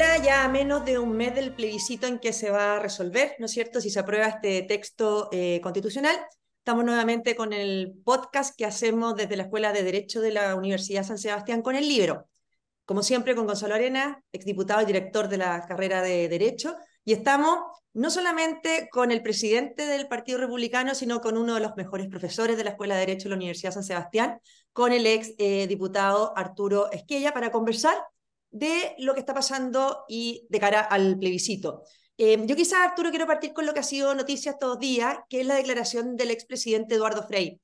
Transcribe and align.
Hola, 0.00 0.22
ya 0.22 0.44
a 0.44 0.48
menos 0.48 0.84
de 0.84 0.96
un 0.96 1.10
mes 1.16 1.34
del 1.34 1.52
plebiscito 1.52 2.06
en 2.06 2.20
que 2.20 2.32
se 2.32 2.50
va 2.52 2.76
a 2.76 2.78
resolver, 2.78 3.34
¿no 3.40 3.46
es 3.46 3.50
cierto?, 3.50 3.80
si 3.80 3.90
se 3.90 3.98
aprueba 3.98 4.28
este 4.28 4.62
texto 4.62 5.28
eh, 5.32 5.58
constitucional. 5.60 6.14
Estamos 6.58 6.84
nuevamente 6.84 7.34
con 7.34 7.52
el 7.52 7.94
podcast 8.04 8.56
que 8.56 8.64
hacemos 8.64 9.16
desde 9.16 9.36
la 9.36 9.42
Escuela 9.42 9.72
de 9.72 9.82
Derecho 9.82 10.20
de 10.20 10.30
la 10.30 10.54
Universidad 10.54 11.02
San 11.02 11.18
Sebastián 11.18 11.62
con 11.62 11.74
el 11.74 11.88
libro. 11.88 12.28
Como 12.84 13.02
siempre, 13.02 13.34
con 13.34 13.46
Gonzalo 13.46 13.74
Arena, 13.74 14.22
exdiputado 14.30 14.82
y 14.82 14.84
director 14.84 15.28
de 15.28 15.38
la 15.38 15.66
carrera 15.66 16.00
de 16.00 16.28
Derecho. 16.28 16.76
Y 17.04 17.12
estamos 17.12 17.58
no 17.92 18.08
solamente 18.10 18.88
con 18.92 19.10
el 19.10 19.20
presidente 19.20 19.84
del 19.84 20.06
Partido 20.06 20.38
Republicano, 20.38 20.94
sino 20.94 21.20
con 21.20 21.36
uno 21.36 21.54
de 21.54 21.60
los 21.60 21.74
mejores 21.74 22.06
profesores 22.06 22.56
de 22.56 22.62
la 22.62 22.70
Escuela 22.70 22.94
de 22.94 23.00
Derecho 23.00 23.24
de 23.24 23.30
la 23.30 23.36
Universidad 23.36 23.72
San 23.72 23.82
Sebastián, 23.82 24.38
con 24.72 24.92
el 24.92 25.06
ex 25.06 25.32
eh, 25.38 25.66
diputado 25.66 26.34
Arturo 26.36 26.88
Esquella, 26.92 27.34
para 27.34 27.50
conversar 27.50 27.96
de 28.50 28.94
lo 28.98 29.14
que 29.14 29.20
está 29.20 29.34
pasando 29.34 30.04
y 30.08 30.46
de 30.48 30.60
cara 30.60 30.80
al 30.80 31.18
plebiscito. 31.18 31.84
Eh, 32.16 32.36
yo 32.46 32.56
quizás, 32.56 32.80
Arturo, 32.80 33.10
quiero 33.10 33.26
partir 33.26 33.52
con 33.52 33.64
lo 33.64 33.72
que 33.72 33.80
ha 33.80 33.82
sido 33.84 34.14
noticia 34.14 34.52
estos 34.52 34.78
días, 34.80 35.18
que 35.28 35.40
es 35.40 35.46
la 35.46 35.54
declaración 35.54 36.16
del 36.16 36.32
expresidente 36.32 36.96
Eduardo 36.96 37.22
Frei. 37.26 37.60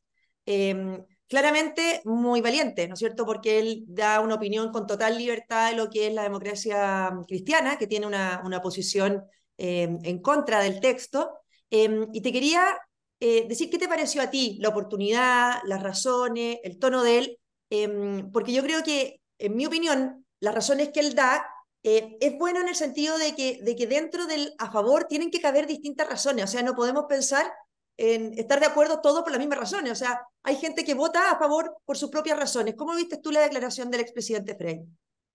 Em, 0.46 1.04
claramente 1.26 2.02
muy 2.04 2.40
valiente, 2.40 2.86
¿no 2.86 2.94
es 2.94 3.00
cierto? 3.00 3.26
Porque 3.26 3.58
él 3.58 3.84
da 3.88 4.20
una 4.20 4.36
opinión 4.36 4.70
con 4.72 4.86
total 4.86 5.18
libertad 5.18 5.70
de 5.70 5.76
lo 5.76 5.90
que 5.90 6.06
es 6.06 6.14
la 6.14 6.22
democracia 6.22 7.10
cristiana, 7.26 7.78
que 7.78 7.86
tiene 7.88 8.06
una, 8.06 8.42
una 8.44 8.60
posición 8.60 9.24
em, 9.56 9.98
en 10.04 10.20
contra 10.20 10.60
del 10.60 10.80
texto. 10.80 11.32
Em, 11.70 12.06
y 12.12 12.20
te 12.20 12.32
quería 12.32 12.78
eh, 13.20 13.46
decir 13.48 13.70
qué 13.70 13.78
te 13.78 13.88
pareció 13.88 14.22
a 14.22 14.30
ti 14.30 14.58
la 14.60 14.68
oportunidad, 14.68 15.60
las 15.64 15.82
razones, 15.82 16.58
el 16.62 16.78
tono 16.78 17.02
de 17.02 17.18
él, 17.18 17.38
porque 18.32 18.52
yo 18.52 18.62
creo 18.62 18.82
que, 18.84 19.20
en 19.38 19.56
mi 19.56 19.66
opinión, 19.66 20.23
las 20.44 20.54
razones 20.54 20.90
que 20.90 21.00
él 21.00 21.14
da, 21.14 21.46
eh, 21.82 22.16
es 22.20 22.38
bueno 22.38 22.60
en 22.60 22.68
el 22.68 22.74
sentido 22.74 23.16
de 23.18 23.34
que, 23.34 23.60
de 23.62 23.74
que 23.74 23.86
dentro 23.86 24.26
del 24.26 24.54
a 24.58 24.70
favor 24.70 25.04
tienen 25.04 25.30
que 25.30 25.40
caber 25.40 25.66
distintas 25.66 26.08
razones, 26.08 26.44
o 26.44 26.48
sea, 26.48 26.62
no 26.62 26.74
podemos 26.74 27.06
pensar 27.08 27.50
en 27.96 28.36
estar 28.38 28.60
de 28.60 28.66
acuerdo 28.66 29.00
todos 29.00 29.22
por 29.22 29.30
las 29.30 29.38
mismas 29.38 29.58
razones, 29.58 29.92
o 29.92 29.94
sea, 29.94 30.20
hay 30.42 30.56
gente 30.56 30.84
que 30.84 30.94
vota 30.94 31.30
a 31.30 31.38
favor 31.38 31.76
por 31.84 31.96
sus 31.96 32.10
propias 32.10 32.38
razones. 32.38 32.74
¿Cómo 32.76 32.94
viste 32.94 33.18
tú 33.18 33.30
la 33.30 33.40
declaración 33.40 33.90
del 33.90 34.00
expresidente 34.00 34.54
Frey? 34.54 34.82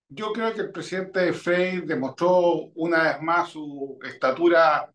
Yo 0.10 0.32
creo 0.34 0.54
que 0.54 0.62
el 0.62 0.72
presidente 0.72 1.34
Frey 1.34 1.82
demostró 1.82 2.72
una 2.76 3.04
vez 3.04 3.22
más 3.22 3.50
su 3.50 3.98
estatura 4.04 4.94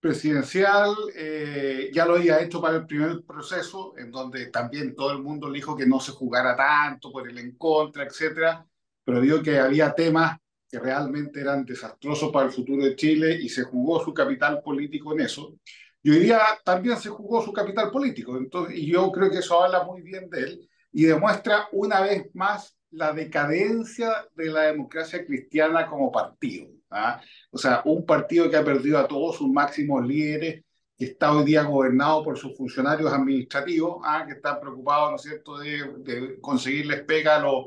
presidencial, 0.00 0.94
eh, 1.14 1.90
ya 1.92 2.06
lo 2.06 2.14
había 2.14 2.40
hecho 2.40 2.60
para 2.60 2.76
el 2.76 2.86
primer 2.86 3.22
proceso, 3.24 3.94
en 3.98 4.10
donde 4.10 4.46
también 4.46 4.94
todo 4.94 5.12
el 5.12 5.22
mundo 5.22 5.50
dijo 5.50 5.76
que 5.76 5.86
no 5.86 6.00
se 6.00 6.12
jugara 6.12 6.56
tanto 6.56 7.10
por 7.10 7.28
el 7.28 7.38
en 7.38 7.56
contra, 7.56 8.04
etcétera 8.04 8.66
pero 9.04 9.20
vio 9.20 9.42
que 9.42 9.58
había 9.58 9.94
temas 9.94 10.38
que 10.68 10.78
realmente 10.78 11.40
eran 11.40 11.64
desastrosos 11.64 12.32
para 12.32 12.46
el 12.46 12.52
futuro 12.52 12.84
de 12.84 12.96
Chile 12.96 13.38
y 13.40 13.48
se 13.48 13.62
jugó 13.62 14.02
su 14.02 14.14
capital 14.14 14.62
político 14.62 15.12
en 15.12 15.20
eso. 15.20 15.54
Y 16.02 16.10
hoy 16.10 16.20
día 16.20 16.40
también 16.64 16.96
se 16.96 17.10
jugó 17.10 17.42
su 17.42 17.52
capital 17.52 17.90
político, 17.90 18.36
entonces, 18.36 18.76
y 18.76 18.90
yo 18.90 19.12
creo 19.12 19.30
que 19.30 19.38
eso 19.38 19.62
habla 19.62 19.84
muy 19.84 20.02
bien 20.02 20.28
de 20.30 20.40
él 20.40 20.68
y 20.90 21.04
demuestra 21.04 21.68
una 21.72 22.00
vez 22.00 22.26
más 22.34 22.76
la 22.90 23.12
decadencia 23.12 24.26
de 24.34 24.46
la 24.46 24.62
democracia 24.62 25.24
cristiana 25.24 25.86
como 25.86 26.12
partido. 26.12 26.68
¿ah? 26.90 27.20
O 27.50 27.58
sea, 27.58 27.82
un 27.84 28.04
partido 28.04 28.50
que 28.50 28.56
ha 28.56 28.64
perdido 28.64 28.98
a 28.98 29.08
todos 29.08 29.36
sus 29.36 29.48
máximos 29.48 30.06
líderes, 30.06 30.64
que 30.96 31.04
está 31.06 31.32
hoy 31.32 31.44
día 31.44 31.62
gobernado 31.62 32.22
por 32.22 32.38
sus 32.38 32.56
funcionarios 32.56 33.12
administrativos, 33.12 34.02
¿ah? 34.04 34.24
que 34.26 34.34
están 34.34 34.60
preocupados, 34.60 35.10
¿no 35.10 35.16
es 35.16 35.22
cierto?, 35.22 35.58
de, 35.58 35.94
de 35.98 36.40
conseguirles 36.40 37.02
pega 37.02 37.36
a 37.36 37.40
los 37.40 37.66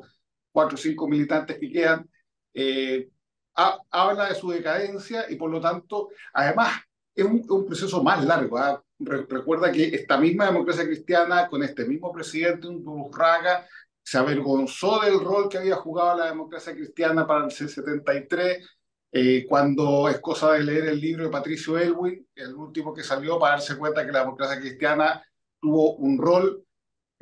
cuatro 0.55 0.75
o 0.75 0.77
cinco 0.77 1.05
militantes 1.09 1.59
que 1.59 1.69
quedan, 1.69 2.09
eh, 2.53 3.09
habla 3.91 4.29
de 4.29 4.35
su 4.35 4.49
decadencia 4.49 5.25
y 5.29 5.35
por 5.35 5.51
lo 5.51 5.59
tanto, 5.59 6.09
además, 6.33 6.79
es 7.13 7.25
un, 7.25 7.65
proceso 7.65 8.01
más 8.01 8.23
largo. 8.23 8.57
¿ah? 8.57 8.81
recuerda 8.99 9.69
que 9.69 9.83
esta 9.87 10.17
misma 10.17 10.45
democracia 10.45 10.85
cristiana, 10.85 11.49
con 11.49 11.61
este 11.61 11.85
mismo 11.85 12.11
presidente, 12.13 12.67
un 12.67 12.83
Burraga, 12.83 13.67
se 14.01 14.17
avergonzó 14.17 15.01
del 15.01 15.19
rol 15.19 15.49
que 15.49 15.57
había 15.57 15.75
jugado 15.75 16.19
la 16.19 16.27
democracia 16.27 16.73
cristiana 16.73 17.27
para 17.27 17.45
el 17.45 17.51
C-73, 17.51 18.65
eh, 19.11 19.45
cuando 19.47 20.07
es 20.07 20.19
cosa 20.21 20.53
de 20.53 20.63
leer 20.63 20.85
el 20.85 21.01
libro 21.01 21.25
de 21.25 21.29
Patricio 21.31 21.77
Elwin, 21.77 22.25
el 22.33 22.55
último 22.55 22.93
que 22.93 23.03
salió, 23.03 23.37
para 23.39 23.55
darse 23.55 23.77
cuenta 23.77 24.05
que 24.05 24.11
la 24.13 24.19
democracia 24.19 24.59
cristiana 24.59 25.21
tuvo 25.59 25.95
un 25.95 26.17
rol 26.17 26.64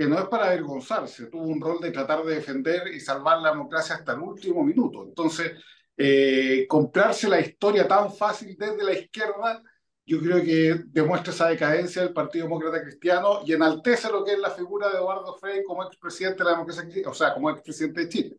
que 0.03 0.09
no 0.09 0.19
es 0.19 0.25
para 0.25 0.47
avergonzarse, 0.47 1.27
tuvo 1.27 1.43
un 1.43 1.61
rol 1.61 1.79
de 1.79 1.91
tratar 1.91 2.23
de 2.25 2.35
defender 2.35 2.89
y 2.89 2.99
salvar 2.99 3.39
la 3.39 3.51
democracia 3.51 3.95
hasta 3.95 4.11
el 4.11 4.19
último 4.19 4.61
minuto. 4.61 5.03
Entonces, 5.03 5.53
eh, 5.95 6.65
comprarse 6.67 7.29
la 7.29 7.39
historia 7.39 7.87
tan 7.87 8.13
fácil 8.13 8.57
desde 8.59 8.83
la 8.83 8.93
izquierda, 8.93 9.63
yo 10.05 10.19
creo 10.19 10.43
que 10.43 10.83
demuestra 10.87 11.31
esa 11.31 11.47
decadencia 11.47 12.01
del 12.01 12.11
Partido 12.11 12.45
Demócrata 12.45 12.81
Cristiano 12.81 13.39
y 13.45 13.53
enaltece 13.53 14.11
lo 14.11 14.25
que 14.25 14.33
es 14.33 14.39
la 14.39 14.51
figura 14.51 14.89
de 14.89 14.97
Eduardo 14.97 15.37
Frei 15.37 15.63
como 15.63 15.85
expresidente 15.85 16.39
de 16.39 16.43
la 16.43 16.51
democracia, 16.51 17.09
o 17.09 17.13
sea, 17.13 17.33
como 17.33 17.49
expresidente 17.49 18.01
de 18.01 18.09
Chile. 18.09 18.37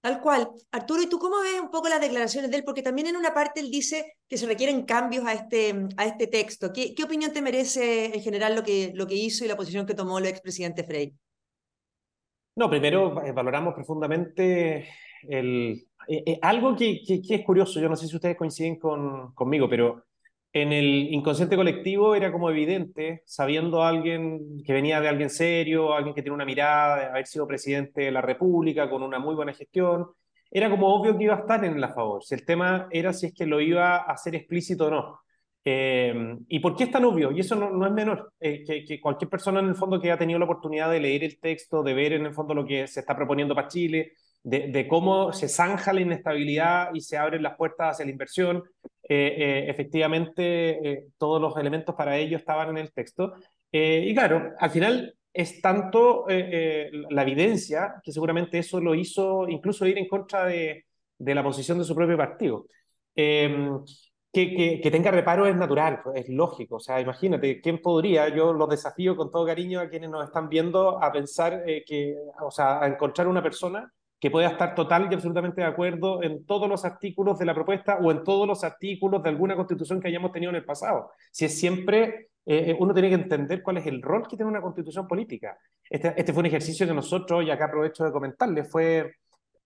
Tal 0.00 0.20
cual. 0.20 0.48
Arturo, 0.70 1.02
¿y 1.02 1.08
tú 1.08 1.18
cómo 1.18 1.40
ves 1.40 1.60
un 1.60 1.70
poco 1.70 1.88
las 1.88 2.00
declaraciones 2.00 2.50
de 2.50 2.58
él? 2.58 2.64
Porque 2.64 2.82
también 2.82 3.08
en 3.08 3.16
una 3.16 3.34
parte 3.34 3.60
él 3.60 3.70
dice 3.70 4.16
que 4.28 4.36
se 4.36 4.46
requieren 4.46 4.84
cambios 4.84 5.26
a 5.26 5.32
este, 5.32 5.88
a 5.96 6.06
este 6.06 6.28
texto. 6.28 6.72
¿Qué, 6.72 6.94
qué 6.94 7.02
opinión 7.02 7.32
te 7.32 7.42
merece 7.42 8.14
en 8.14 8.22
general 8.22 8.54
lo 8.54 8.62
que, 8.62 8.92
lo 8.94 9.06
que 9.06 9.16
hizo 9.16 9.44
y 9.44 9.48
la 9.48 9.56
posición 9.56 9.86
que 9.86 9.94
tomó 9.94 10.18
el 10.18 10.26
expresidente 10.26 10.84
Frey? 10.84 11.14
No, 12.54 12.70
primero 12.70 13.24
eh, 13.24 13.32
valoramos 13.32 13.74
profundamente 13.74 14.88
el, 15.28 15.88
eh, 16.08 16.22
eh, 16.26 16.38
algo 16.42 16.74
que, 16.76 17.02
que, 17.04 17.34
es 17.34 17.44
curioso. 17.44 17.80
Yo 17.80 17.88
no 17.88 17.96
sé 17.96 18.06
si 18.06 18.16
ustedes 18.16 18.36
coinciden 18.36 18.78
con, 18.78 19.32
conmigo, 19.34 19.68
pero 19.68 20.06
en 20.62 20.72
el 20.72 21.12
inconsciente 21.12 21.56
colectivo 21.56 22.14
era 22.14 22.32
como 22.32 22.50
evidente, 22.50 23.22
sabiendo 23.26 23.82
alguien 23.82 24.62
que 24.64 24.72
venía 24.72 25.00
de 25.00 25.08
alguien 25.08 25.30
serio, 25.30 25.94
alguien 25.94 26.14
que 26.14 26.22
tiene 26.22 26.34
una 26.34 26.44
mirada 26.44 26.96
de 26.96 27.06
haber 27.06 27.26
sido 27.26 27.46
presidente 27.46 28.02
de 28.02 28.12
la 28.12 28.20
República 28.20 28.88
con 28.90 29.02
una 29.02 29.18
muy 29.18 29.34
buena 29.34 29.52
gestión, 29.52 30.06
era 30.50 30.70
como 30.70 30.88
obvio 30.94 31.16
que 31.16 31.24
iba 31.24 31.34
a 31.34 31.40
estar 31.40 31.64
en 31.64 31.80
la 31.80 31.92
favor. 31.92 32.22
Si 32.24 32.34
el 32.34 32.44
tema 32.44 32.88
era 32.90 33.12
si 33.12 33.26
es 33.26 33.34
que 33.34 33.46
lo 33.46 33.60
iba 33.60 33.96
a 33.96 34.12
hacer 34.12 34.34
explícito 34.34 34.86
o 34.86 34.90
no. 34.90 35.20
Eh, 35.64 36.36
¿Y 36.48 36.60
por 36.60 36.76
qué 36.76 36.84
es 36.84 36.90
tan 36.90 37.04
obvio? 37.04 37.30
Y 37.30 37.40
eso 37.40 37.54
no, 37.54 37.70
no 37.70 37.86
es 37.86 37.92
menor, 37.92 38.32
eh, 38.40 38.64
que, 38.64 38.84
que, 38.84 39.00
cualquier 39.00 39.28
persona 39.28 39.60
en 39.60 39.68
el 39.68 39.74
fondo 39.74 40.00
que 40.00 40.10
ha 40.10 40.16
tenido 40.16 40.38
la 40.38 40.46
oportunidad 40.46 40.90
de 40.90 41.00
leer 41.00 41.24
el 41.24 41.38
texto, 41.38 41.82
de 41.82 41.92
ver 41.94 42.14
en 42.14 42.24
el 42.26 42.32
fondo 42.32 42.54
lo 42.54 42.64
que 42.64 42.86
se 42.86 43.00
está 43.00 43.14
proponiendo 43.14 43.54
para 43.54 43.68
Chile, 43.68 44.12
de, 44.42 44.68
de 44.68 44.88
cómo 44.88 45.32
se 45.32 45.48
zanja 45.48 45.92
la 45.92 46.00
inestabilidad 46.00 46.94
y 46.94 47.00
se 47.02 47.18
abren 47.18 47.42
las 47.42 47.56
puertas 47.56 47.92
hacia 47.92 48.06
la 48.06 48.12
inversión, 48.12 48.62
eh, 49.10 49.34
eh, 49.38 49.70
efectivamente 49.70 50.90
eh, 50.90 51.06
todos 51.16 51.40
los 51.40 51.56
elementos 51.56 51.94
para 51.94 52.18
ello 52.18 52.36
estaban 52.36 52.68
en 52.70 52.78
el 52.78 52.92
texto. 52.92 53.32
y 53.72 54.14
claro, 54.14 54.52
al 54.58 54.70
final 54.70 55.14
es 55.32 55.60
tanto 55.62 56.26
la 56.28 57.22
evidencia 57.22 58.00
que 58.02 58.12
seguramente 58.12 58.58
eso 58.58 58.80
lo 58.80 58.94
hizo 58.94 59.48
incluso 59.48 59.86
ir 59.86 59.98
en 59.98 60.08
contra 60.08 60.46
de, 60.46 60.86
de 61.18 61.34
la 61.34 61.42
posición 61.42 61.78
de 61.78 61.84
su 61.84 61.94
propio 61.94 62.16
partido. 62.16 62.66
Em, 63.14 63.84
que, 64.32 64.80
que, 64.82 64.90
tenga 64.90 65.10
reparo 65.10 65.46
es 65.46 65.56
natural, 65.56 66.00
es 66.14 66.28
lógico. 66.28 66.76
O 66.76 66.80
sea, 66.80 67.00
imagínate, 67.00 67.60
¿quién 67.60 67.80
podría? 67.80 68.28
Yo 68.28 68.52
los 68.52 68.68
desafío 68.68 69.16
con 69.16 69.30
todo 69.30 69.46
cariño 69.46 69.80
a 69.80 69.88
quienes 69.88 70.10
nos 70.10 70.24
están 70.24 70.48
viendo 70.48 71.02
a 71.02 71.10
pensar 71.12 71.64
que, 71.86 72.16
o 72.40 72.50
sea, 72.50 72.82
a 72.82 72.86
encontrar 72.88 73.26
una 73.28 73.42
persona 73.42 73.92
que 74.20 74.30
pueda 74.30 74.48
estar 74.48 74.74
total 74.74 75.08
y 75.10 75.14
absolutamente 75.14 75.60
de 75.60 75.66
acuerdo 75.66 76.22
en 76.22 76.44
todos 76.44 76.68
los 76.68 76.84
artículos 76.84 77.38
de 77.38 77.44
la 77.44 77.54
propuesta 77.54 77.98
o 78.02 78.10
en 78.10 78.24
todos 78.24 78.48
los 78.48 78.64
artículos 78.64 79.22
de 79.22 79.28
alguna 79.28 79.54
constitución 79.54 80.00
que 80.00 80.08
hayamos 80.08 80.32
tenido 80.32 80.50
en 80.50 80.56
el 80.56 80.64
pasado. 80.64 81.12
Si 81.30 81.44
es 81.44 81.58
siempre, 81.58 82.30
eh, 82.44 82.76
uno 82.78 82.92
tiene 82.92 83.10
que 83.10 83.14
entender 83.14 83.62
cuál 83.62 83.76
es 83.76 83.86
el 83.86 84.02
rol 84.02 84.26
que 84.26 84.36
tiene 84.36 84.50
una 84.50 84.60
constitución 84.60 85.06
política. 85.06 85.56
Este, 85.88 86.14
este 86.16 86.32
fue 86.32 86.40
un 86.40 86.46
ejercicio 86.46 86.86
que 86.86 86.94
nosotros, 86.94 87.44
y 87.44 87.50
acá 87.50 87.66
aprovecho 87.66 88.04
de 88.04 88.10
comentarles, 88.10 88.68
fue, 88.68 89.14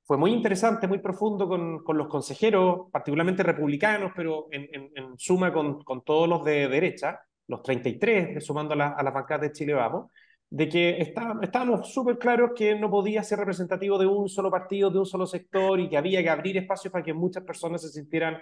fue 0.04 0.18
muy 0.18 0.32
interesante, 0.32 0.86
muy 0.86 0.98
profundo 0.98 1.48
con, 1.48 1.82
con 1.82 1.96
los 1.96 2.08
consejeros, 2.08 2.90
particularmente 2.92 3.42
republicanos, 3.42 4.12
pero 4.14 4.48
en, 4.50 4.68
en, 4.72 5.18
suma 5.18 5.52
con, 5.52 5.82
con, 5.82 6.04
todos 6.04 6.28
los 6.28 6.44
de 6.44 6.68
derecha, 6.68 7.20
los 7.46 7.62
33, 7.62 8.44
sumando 8.44 8.74
a, 8.74 8.76
la, 8.76 8.88
a 8.88 9.02
las 9.02 9.14
bancadas 9.14 9.42
de 9.42 9.52
Chile 9.52 9.72
Vamos 9.72 10.10
de 10.52 10.68
que 10.68 11.00
está, 11.00 11.34
estábamos 11.40 11.90
súper 11.94 12.18
claros 12.18 12.50
que 12.54 12.74
no 12.74 12.90
podía 12.90 13.22
ser 13.22 13.38
representativo 13.38 13.96
de 13.96 14.04
un 14.04 14.28
solo 14.28 14.50
partido, 14.50 14.90
de 14.90 14.98
un 14.98 15.06
solo 15.06 15.26
sector 15.26 15.80
y 15.80 15.88
que 15.88 15.96
había 15.96 16.22
que 16.22 16.28
abrir 16.28 16.58
espacios 16.58 16.92
para 16.92 17.02
que 17.02 17.14
muchas 17.14 17.42
personas 17.42 17.80
se 17.80 17.88
sintieran 17.88 18.34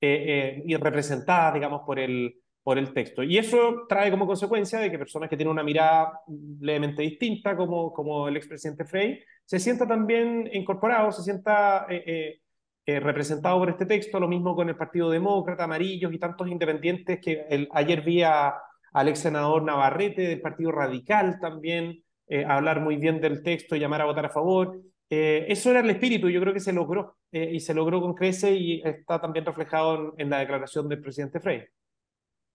eh, 0.00 0.62
eh, 0.64 0.78
representadas, 0.78 1.54
digamos, 1.54 1.82
por 1.84 1.98
el, 1.98 2.36
por 2.62 2.78
el 2.78 2.92
texto. 2.92 3.24
Y 3.24 3.36
eso 3.36 3.84
trae 3.88 4.12
como 4.12 4.28
consecuencia 4.28 4.78
de 4.78 4.92
que 4.92 4.98
personas 4.98 5.28
que 5.28 5.36
tienen 5.36 5.50
una 5.50 5.64
mirada 5.64 6.20
levemente 6.60 7.02
distinta, 7.02 7.56
como, 7.56 7.92
como 7.92 8.28
el 8.28 8.36
expresidente 8.36 8.84
Frey, 8.84 9.18
se 9.44 9.58
sienta 9.58 9.88
también 9.88 10.48
incorporado, 10.52 11.10
se 11.10 11.24
sienta 11.24 11.88
eh, 11.90 12.38
representado 12.86 13.58
por 13.58 13.70
este 13.70 13.86
texto, 13.86 14.20
lo 14.20 14.28
mismo 14.28 14.54
con 14.54 14.68
el 14.68 14.76
Partido 14.76 15.10
Demócrata, 15.10 15.64
Amarillos 15.64 16.12
y 16.12 16.18
tantos 16.20 16.46
independientes 16.46 17.18
que 17.20 17.66
ayer 17.72 18.02
vi 18.02 18.22
a 18.22 18.54
al 18.96 19.08
ex 19.08 19.18
senador 19.18 19.62
Navarrete 19.62 20.22
del 20.22 20.40
Partido 20.40 20.72
Radical 20.72 21.38
también, 21.38 22.02
eh, 22.28 22.46
hablar 22.46 22.80
muy 22.80 22.96
bien 22.96 23.20
del 23.20 23.42
texto 23.42 23.76
llamar 23.76 24.00
a 24.00 24.06
votar 24.06 24.24
a 24.24 24.30
favor. 24.30 24.80
Eh, 25.10 25.44
eso 25.50 25.70
era 25.70 25.80
el 25.80 25.90
espíritu, 25.90 26.30
yo 26.30 26.40
creo 26.40 26.54
que 26.54 26.60
se 26.60 26.72
logró, 26.72 27.18
eh, 27.30 27.50
y 27.52 27.60
se 27.60 27.74
logró 27.74 28.00
con 28.00 28.14
crece 28.14 28.54
y 28.54 28.80
está 28.82 29.20
también 29.20 29.44
reflejado 29.44 30.14
en, 30.16 30.30
la 30.30 30.38
declaración 30.38 30.88
del 30.88 31.02
presidente 31.02 31.40
Frey. 31.40 31.64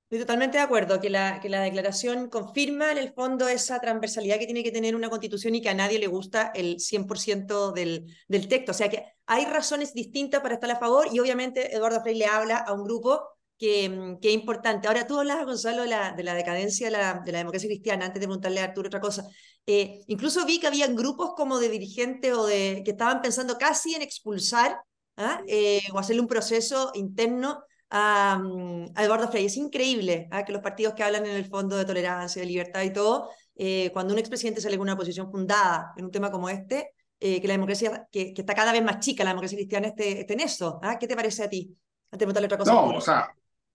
Estoy 0.05 0.17
totalmente 0.17 0.57
de 0.57 0.63
acuerdo 0.63 0.99
que 0.99 1.11
la, 1.11 1.39
que 1.39 1.47
la 1.47 1.61
declaración 1.61 2.27
confirma 2.27 2.91
en 2.91 2.97
el 2.97 3.13
fondo 3.13 3.47
esa 3.47 3.79
transversalidad 3.79 4.39
que 4.39 4.45
tiene 4.47 4.63
que 4.63 4.71
tener 4.71 4.95
una 4.95 5.11
constitución 5.11 5.53
y 5.53 5.61
que 5.61 5.69
a 5.69 5.75
nadie 5.75 5.99
le 5.99 6.07
gusta 6.07 6.51
el 6.55 6.77
100% 6.77 7.71
del, 7.71 8.07
del 8.27 8.47
texto. 8.47 8.71
O 8.71 8.75
sea 8.75 8.89
que 8.89 9.05
hay 9.27 9.45
razones 9.45 9.93
distintas 9.93 10.41
para 10.41 10.55
estar 10.55 10.71
a 10.71 10.79
favor 10.79 11.05
y 11.13 11.19
obviamente 11.19 11.75
Eduardo 11.75 12.01
Frey 12.01 12.17
le 12.17 12.25
habla 12.25 12.57
a 12.57 12.73
un 12.73 12.83
grupo 12.83 13.21
que, 13.61 13.89
mm, 13.89 14.19
que, 14.19 14.29
es 14.29 14.33
importante. 14.33 14.87
Ahora, 14.87 15.05
tú 15.05 15.19
hablas, 15.19 15.45
Gonzalo, 15.45 15.83
de 15.83 15.89
la, 15.89 16.13
de 16.13 16.23
la 16.23 16.33
decadencia 16.33 16.87
de 16.87 16.91
la, 16.91 17.21
de 17.23 17.31
la, 17.31 17.37
democracia 17.37 17.69
cristiana, 17.69 18.07
antes 18.07 18.19
de 18.19 18.27
preguntarle 18.27 18.59
a 18.59 18.63
Arturo 18.65 18.87
otra 18.87 18.99
cosa. 18.99 19.23
Eh, 19.67 20.01
incluso 20.07 20.43
vi 20.47 20.59
que 20.59 20.65
habían 20.65 20.95
grupos 20.95 21.33
como 21.35 21.59
de 21.59 21.69
dirigentes 21.69 22.33
o 22.33 22.47
de 22.47 22.81
que 22.83 22.91
estaban 22.91 23.21
pensando 23.21 23.59
casi 23.59 23.93
en 23.93 24.01
expulsar 24.01 24.81
¿ah? 25.17 25.41
eh, 25.47 25.81
o 25.93 25.99
hacerle 25.99 26.21
un 26.21 26.27
proceso 26.27 26.91
interno 26.95 27.61
a, 27.91 28.39
mm, 28.41 28.93
a 28.95 29.03
Eduardo 29.03 29.29
Frey. 29.29 29.45
Es 29.45 29.57
increíble 29.57 30.27
¿ah? 30.31 30.43
que 30.43 30.53
los 30.53 30.63
partidos 30.63 30.95
que 30.95 31.03
hablan 31.03 31.27
en 31.27 31.35
el 31.35 31.45
fondo 31.45 31.77
de 31.77 31.85
tolerancia, 31.85 32.41
de 32.41 32.47
libertad 32.47 32.81
y 32.81 32.91
todo, 32.91 33.29
eh, 33.55 33.91
cuando 33.93 34.13
un 34.13 34.19
expresidente 34.19 34.59
sale 34.59 34.77
con 34.77 34.87
una 34.87 34.97
posición 34.97 35.29
fundada 35.31 35.93
en 35.97 36.05
un 36.05 36.11
tema 36.11 36.31
como 36.31 36.49
este, 36.49 36.95
que 37.19 37.43
la 37.45 37.53
democracia, 37.53 38.07
que, 38.11 38.33
que, 38.33 38.41
está 38.41 38.55
cada 38.55 38.71
vez 38.71 38.83
más 38.83 38.97
chica, 38.97 39.23
la 39.23 39.29
democracia 39.29 39.55
cristiana 39.55 39.89
esté, 39.89 40.21
esté 40.21 40.33
en 40.33 40.39
eso. 40.39 40.79
¿ah? 40.81 40.97
¿Qué 40.97 41.07
te 41.07 41.15
parece 41.15 41.43
a 41.43 41.49
ti? 41.49 41.77
Antes 42.11 42.27
de 42.27 42.33
preguntarle 42.33 42.45
otra 42.47 42.57
cosa. 42.57 42.73
No, 42.73 42.97
o 42.97 43.01
sea, 43.01 43.29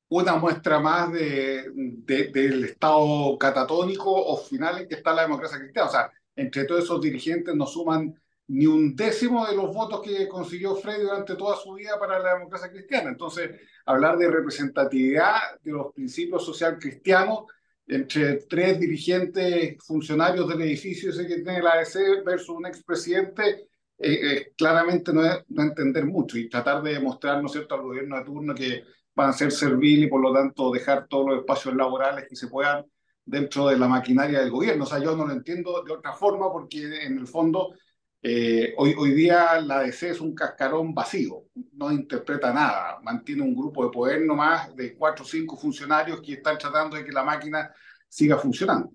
una 0.08 0.36
muestra 0.36 0.78
más 0.78 1.12
de, 1.12 1.70
del 2.04 2.64
estado 2.64 3.36
catatónico 3.38 4.12
o 4.12 4.36
final 4.36 4.78
en 4.78 4.88
que 4.88 4.94
está 4.94 5.12
la 5.12 5.22
democracia 5.22 5.58
cristiana. 5.58 5.88
O 5.88 5.92
sea, 5.92 6.10
entre 6.36 6.64
todos 6.64 6.84
esos 6.84 7.00
dirigentes 7.00 7.54
no 7.54 7.66
suman 7.66 8.14
ni 8.48 8.66
un 8.66 8.94
décimo 8.94 9.46
de 9.46 9.56
los 9.56 9.74
votos 9.74 10.00
que 10.02 10.28
consiguió 10.28 10.76
Frey 10.76 11.00
durante 11.00 11.34
toda 11.34 11.56
su 11.56 11.74
vida 11.74 11.98
para 11.98 12.18
la 12.20 12.34
democracia 12.34 12.70
cristiana. 12.70 13.10
Entonces, 13.10 13.50
hablar 13.84 14.16
de 14.18 14.30
representatividad 14.30 15.60
de 15.62 15.72
los 15.72 15.92
principios 15.92 16.44
social 16.44 16.78
cristianos 16.78 17.44
entre 17.88 18.36
tres 18.48 18.78
dirigentes 18.78 19.76
funcionarios 19.84 20.48
del 20.48 20.62
edificio 20.62 21.10
ese 21.10 21.26
que 21.26 21.36
tiene 21.36 21.62
la 21.62 21.72
ADC 21.72 22.24
versus 22.24 22.50
un 22.50 22.66
expresidente, 22.66 23.68
eh, 23.98 24.18
eh, 24.22 24.52
claramente 24.56 25.12
no 25.12 25.24
es 25.24 25.38
no 25.48 25.62
entender 25.62 26.04
mucho 26.04 26.36
y 26.36 26.48
tratar 26.48 26.82
de 26.82 26.94
demostrar, 26.94 27.40
¿no 27.40 27.46
es 27.46 27.52
cierto?, 27.52 27.74
al 27.74 27.82
gobierno 27.82 28.16
de 28.16 28.24
turno 28.24 28.54
que 28.54 28.84
van 29.16 29.30
a 29.30 29.32
ser 29.32 29.50
servil 29.50 30.04
y 30.04 30.08
por 30.08 30.20
lo 30.20 30.32
tanto 30.32 30.70
dejar 30.70 31.08
todos 31.08 31.30
los 31.30 31.38
espacios 31.40 31.74
laborales 31.74 32.26
que 32.28 32.36
se 32.36 32.48
puedan 32.48 32.84
dentro 33.24 33.66
de 33.66 33.78
la 33.78 33.88
maquinaria 33.88 34.40
del 34.40 34.50
gobierno. 34.50 34.84
O 34.84 34.86
sea, 34.86 34.98
yo 34.98 35.16
no 35.16 35.26
lo 35.26 35.32
entiendo 35.32 35.82
de 35.82 35.92
otra 35.92 36.12
forma 36.12 36.52
porque 36.52 37.04
en 37.04 37.18
el 37.18 37.26
fondo 37.26 37.74
eh, 38.22 38.74
hoy, 38.76 38.94
hoy 38.98 39.12
día 39.12 39.60
la 39.60 39.80
DC 39.80 40.10
es 40.10 40.20
un 40.20 40.34
cascarón 40.34 40.94
vacío, 40.94 41.44
no 41.72 41.90
interpreta 41.90 42.52
nada, 42.52 42.98
mantiene 43.02 43.42
un 43.42 43.54
grupo 43.54 43.84
de 43.84 43.90
poder 43.90 44.22
nomás 44.22 44.74
de 44.76 44.94
cuatro 44.94 45.24
o 45.24 45.28
cinco 45.28 45.56
funcionarios 45.56 46.20
que 46.20 46.34
están 46.34 46.58
tratando 46.58 46.96
de 46.96 47.04
que 47.04 47.12
la 47.12 47.24
máquina 47.24 47.72
siga 48.08 48.36
funcionando. 48.36 48.90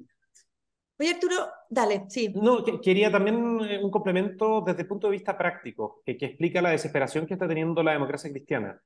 Oye, 1.00 1.14
Arturo, 1.16 1.50
dale, 1.68 2.06
sí. 2.10 2.32
No, 2.36 2.64
quería 2.80 3.12
también 3.12 3.60
eh, 3.62 3.80
un 3.84 3.90
complemento 3.90 4.62
desde 4.64 4.84
el 4.84 4.88
punto 4.88 5.08
de 5.08 5.12
vista 5.14 5.36
práctico, 5.36 6.04
que, 6.06 6.16
que 6.16 6.28
explica 6.28 6.62
la 6.62 6.70
desesperación 6.70 7.26
que 7.26 7.34
está 7.34 7.48
teniendo 7.48 7.82
la 7.82 7.94
democracia 7.94 8.30
cristiana. 8.30 8.80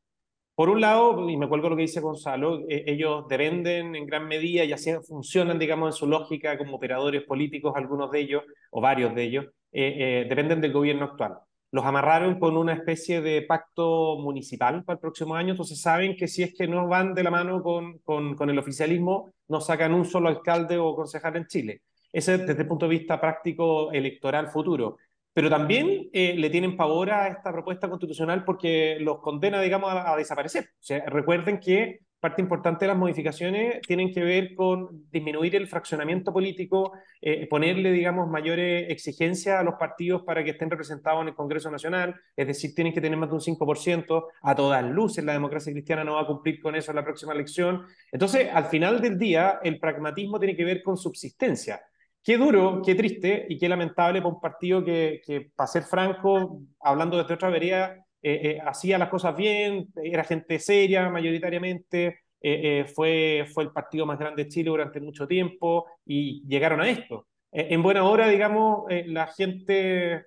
Por 0.56 0.70
un 0.70 0.80
lado, 0.80 1.30
y 1.30 1.36
me 1.36 1.50
cuelgo 1.50 1.68
lo 1.68 1.76
que 1.76 1.82
dice 1.82 2.00
Gonzalo, 2.00 2.62
eh, 2.70 2.86
ellos 2.88 3.28
dependen 3.28 3.94
en 3.94 4.06
gran 4.06 4.26
medida 4.26 4.64
y 4.64 4.72
así 4.72 4.90
funcionan, 5.06 5.60
digamos, 5.60 5.94
en 5.94 6.00
su 6.00 6.08
lógica 6.08 6.58
como 6.58 6.78
operadores 6.78 7.24
políticos, 7.24 7.74
algunos 7.76 8.10
de 8.10 8.22
ellos, 8.22 8.44
o 8.72 8.80
varios 8.80 9.14
de 9.14 9.24
ellos, 9.24 9.46
eh, 9.74 10.22
eh, 10.24 10.26
dependen 10.30 10.62
del 10.62 10.72
gobierno 10.72 11.06
actual. 11.06 11.40
Los 11.72 11.84
amarraron 11.84 12.40
con 12.40 12.56
una 12.56 12.72
especie 12.72 13.20
de 13.20 13.42
pacto 13.42 14.18
municipal 14.20 14.82
para 14.86 14.96
el 14.96 15.02
próximo 15.02 15.36
año, 15.36 15.52
entonces 15.52 15.82
saben 15.82 16.16
que 16.16 16.30
si 16.30 16.44
es 16.44 16.54
que 16.58 16.70
no 16.70 16.88
van 16.88 17.14
de 17.14 17.24
la 17.24 17.32
mano 17.32 17.62
con, 17.62 17.98
con, 18.00 18.36
con 18.36 18.50
el 18.50 18.58
oficialismo, 18.58 19.34
no 19.50 19.60
sacan 19.60 19.94
un 19.94 20.06
solo 20.06 20.30
alcalde 20.30 20.78
o 20.78 20.96
concejal 20.96 21.36
en 21.36 21.48
Chile. 21.48 21.82
Ese 22.14 22.38
desde 22.38 22.62
el 22.62 22.68
punto 22.70 22.88
de 22.88 22.98
vista 22.98 23.20
práctico 23.20 23.92
electoral 23.92 24.48
futuro 24.48 24.96
pero 25.36 25.50
también 25.50 26.10
eh, 26.14 26.34
le 26.38 26.50
tienen 26.50 26.78
pavor 26.78 27.12
a 27.12 27.28
esta 27.28 27.52
propuesta 27.52 27.90
constitucional 27.90 28.46
porque 28.46 28.98
los 29.02 29.20
condena, 29.20 29.60
digamos, 29.60 29.92
a, 29.94 30.16
desaparecer. 30.16 30.70
O 30.80 30.84
sea, 30.84 31.04
recuerden 31.08 31.60
que 31.60 32.00
parte 32.22 32.42
importante 32.42 32.86
de 32.86 32.88
las 32.88 32.98
modificaciones 32.98 33.82
tienen 33.82 34.14
que 34.14 34.24
ver 34.24 34.56
con 34.56 35.10
disminuir 35.12 35.58
el 35.58 35.68
fraccionamiento 35.68 36.32
político, 36.32 36.94
eh, 37.20 37.48
ponerle, 37.50 37.92
digamos, 37.92 38.30
mayores 38.30 38.90
exigencias 38.90 39.60
a 39.60 39.64
los 39.64 39.74
partidos 39.76 40.24
para 40.24 40.42
que 40.42 40.52
estén 40.52 40.70
representados 40.70 41.22
en 41.22 41.28
el 41.28 41.36
Congreso 41.36 41.70
Nacional, 41.70 42.16
es 42.34 42.48
decir, 42.48 42.74
tienen 42.74 42.94
que 42.94 43.02
tener 43.02 43.20
más 43.20 43.28
de 43.28 43.36
un 43.36 43.42
5%, 43.42 44.28
a 44.42 44.56
todas 44.56 44.86
luces 44.86 45.26
la 45.26 45.34
democracia 45.34 45.74
cristiana 45.74 46.06
no 46.06 46.14
va 46.14 46.22
a 46.22 46.28
cumplir 46.28 46.62
con 46.62 46.76
eso 46.76 46.92
en 46.92 46.96
la 46.96 47.04
próxima 47.04 47.34
elección. 47.34 47.84
Entonces, 48.10 48.48
al 48.54 48.68
final 48.68 49.02
del 49.02 49.20
día, 49.20 49.60
el 49.62 49.82
pragmatismo 49.82 50.40
tiene 50.40 50.56
que 50.56 50.64
ver 50.64 50.82
con 50.82 50.96
subsistencia. 50.96 51.82
Qué 52.26 52.40
duro, 52.40 52.82
qué 52.84 52.96
triste 52.96 53.46
y 53.48 53.60
qué 53.60 53.70
lamentable 53.70 54.20
para 54.20 54.34
un 54.34 54.42
partido 54.42 54.84
que, 54.84 55.22
que 55.24 55.52
para 55.56 55.68
ser 55.68 55.84
franco, 55.84 56.60
hablando 56.80 57.18
desde 57.20 57.36
otra 57.36 57.52
vereda, 57.52 58.04
eh, 58.24 58.58
eh, 58.58 58.60
hacía 58.66 58.98
las 58.98 59.10
cosas 59.10 59.38
bien, 59.38 59.90
era 60.02 60.24
gente 60.24 60.58
seria 60.58 61.08
mayoritariamente, 61.12 62.22
eh, 62.42 62.86
fue, 62.96 63.46
fue 63.54 63.66
el 63.66 63.72
partido 63.72 64.08
más 64.08 64.18
grande 64.18 64.46
de 64.46 64.50
Chile 64.50 64.72
durante 64.72 65.00
mucho 65.00 65.28
tiempo 65.28 65.86
y 66.04 66.44
llegaron 66.48 66.82
a 66.82 66.90
esto. 66.90 67.28
en 67.52 67.84
buena 67.84 68.04
hora, 68.04 68.28
digamos, 68.28 68.86
la 69.06 69.28
gente, 69.28 70.26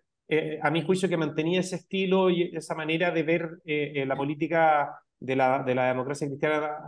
a 0.62 0.71
mi 0.71 0.83
juicio, 0.83 1.09
que 1.09 1.17
mantenía 1.17 1.59
ese 1.61 1.77
estilo 1.77 2.31
y 2.31 2.56
esa 2.56 2.77
manera 2.77 3.11
de 3.11 3.23
ver 3.25 3.59
la 4.06 4.17
política 4.17 5.00
de 5.19 5.35
la, 5.35 5.65
de 5.65 5.75
la 5.75 5.89
democracia 5.89 6.29
cristiana 6.29 6.79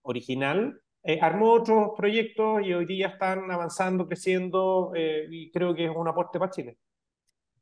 original, 0.00 0.80
eh, 1.08 1.20
armó 1.22 1.52
otros 1.52 1.90
proyectos 1.96 2.62
y 2.64 2.72
hoy 2.74 2.84
día 2.84 3.06
están 3.06 3.48
avanzando, 3.48 4.08
creciendo 4.08 4.90
eh, 4.92 5.28
y 5.30 5.52
creo 5.52 5.72
que 5.72 5.84
es 5.84 5.90
un 5.94 6.08
aporte 6.08 6.40
para 6.40 6.50
Chile. 6.50 6.78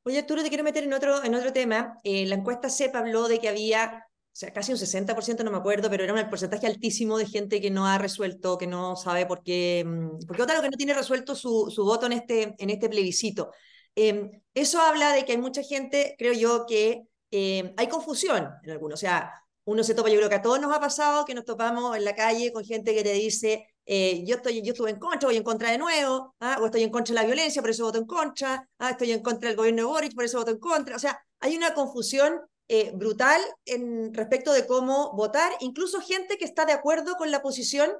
Oye, 0.03 0.19
Arturo, 0.19 0.43
te 0.43 0.49
quiero 0.49 0.65
meter 0.65 0.85
en 0.85 0.95
otro, 0.95 1.23
en 1.23 1.35
otro 1.35 1.53
tema. 1.53 2.01
Eh, 2.05 2.25
la 2.25 2.37
encuesta 2.37 2.71
CEP 2.71 2.97
habló 2.97 3.29
de 3.29 3.39
que 3.41 3.51
había, 3.51 4.07
o 4.09 4.31
sea, 4.33 4.51
casi 4.51 4.73
un 4.73 4.79
60%, 4.79 5.45
no 5.45 5.51
me 5.51 5.59
acuerdo, 5.59 5.91
pero 5.91 6.05
era 6.05 6.15
un 6.15 6.31
porcentaje 6.31 6.67
altísimo 6.67 7.19
de 7.19 7.27
gente 7.27 7.61
que 7.61 7.71
no 7.71 7.87
ha 7.87 7.99
resuelto, 7.99 8.57
que 8.57 8.67
no 8.67 8.97
sabe 8.97 9.27
por 9.27 9.43
qué, 9.43 9.85
mm, 9.87 10.27
porque 10.27 10.43
otra 10.43 10.57
lo 10.57 10.63
que 10.63 10.71
no 10.71 10.79
tiene 10.79 10.95
resuelto 10.95 11.35
su, 11.35 11.71
su 11.71 11.85
voto 11.85 12.07
en 12.07 12.13
este, 12.13 12.55
en 12.57 12.71
este 12.71 12.89
plebiscito. 12.89 13.51
Em, 13.95 14.31
eso 14.55 14.81
habla 14.81 15.13
de 15.13 15.27
que 15.27 15.33
hay 15.33 15.39
mucha 15.39 15.63
gente, 15.63 16.15
creo 16.19 16.33
yo, 16.33 16.65
que 16.67 17.03
em, 17.31 17.75
hay 17.77 17.89
confusión 17.89 18.49
en 18.63 18.71
algunos. 18.71 18.95
O 18.95 19.01
sea, 19.01 19.31
uno 19.65 19.83
se 19.83 19.95
topa, 19.95 20.11
yo 20.11 20.17
creo 20.17 20.29
que 20.29 20.35
a 20.37 20.43
todos 20.43 20.61
nos 20.61 20.75
ha 20.75 20.81
pasado 20.81 21.25
que 21.25 21.35
nos 21.35 21.45
topamos 21.45 21.97
en 21.97 22.05
la 22.05 22.15
calle 22.15 22.53
con 22.53 22.65
gente 22.65 22.95
que 22.95 23.03
te 23.03 23.13
dice, 23.13 23.67
eh, 23.87 24.23
yo, 24.27 24.37
estoy, 24.37 24.63
yo 24.63 24.73
estuve 24.73 24.91
en 24.91 24.99
contra, 24.99 25.29
voy 25.29 25.37
en 25.37 25.43
contra 25.43 25.71
de 25.71 25.79
nuevo, 25.79 26.35
¿ah? 26.41 26.59
o 26.61 26.67
estoy 26.67 26.83
en 26.83 26.91
contra 26.91 27.15
de 27.15 27.21
la 27.21 27.27
violencia, 27.27 27.63
por 27.63 27.71
eso 27.71 27.85
voto 27.85 27.99
en 27.99 28.07
contra, 28.07 28.69
¿ah? 28.79 28.91
estoy 28.91 29.13
en 29.13 29.23
contra 29.23 29.49
del 29.49 29.57
gobierno 29.57 29.83
de 29.83 29.87
Boric, 29.87 30.15
por 30.15 30.25
eso 30.25 30.39
voto 30.39 30.51
en 30.51 30.59
contra. 30.59 30.97
O 30.97 30.99
sea, 30.99 31.19
hay 31.41 31.57
una 31.57 31.73
confusión 31.75 32.41
eh, 32.69 32.93
brutal 32.95 33.41
en 33.65 34.13
respecto 34.13 34.53
de 34.53 34.67
cómo 34.67 35.13
votar, 35.15 35.53
incluso 35.61 36.01
gente 36.01 36.37
que 36.37 36.45
está 36.45 36.67
de 36.67 36.73
acuerdo 36.73 37.17
con 37.17 37.31
la 37.31 37.43
posición 37.43 37.91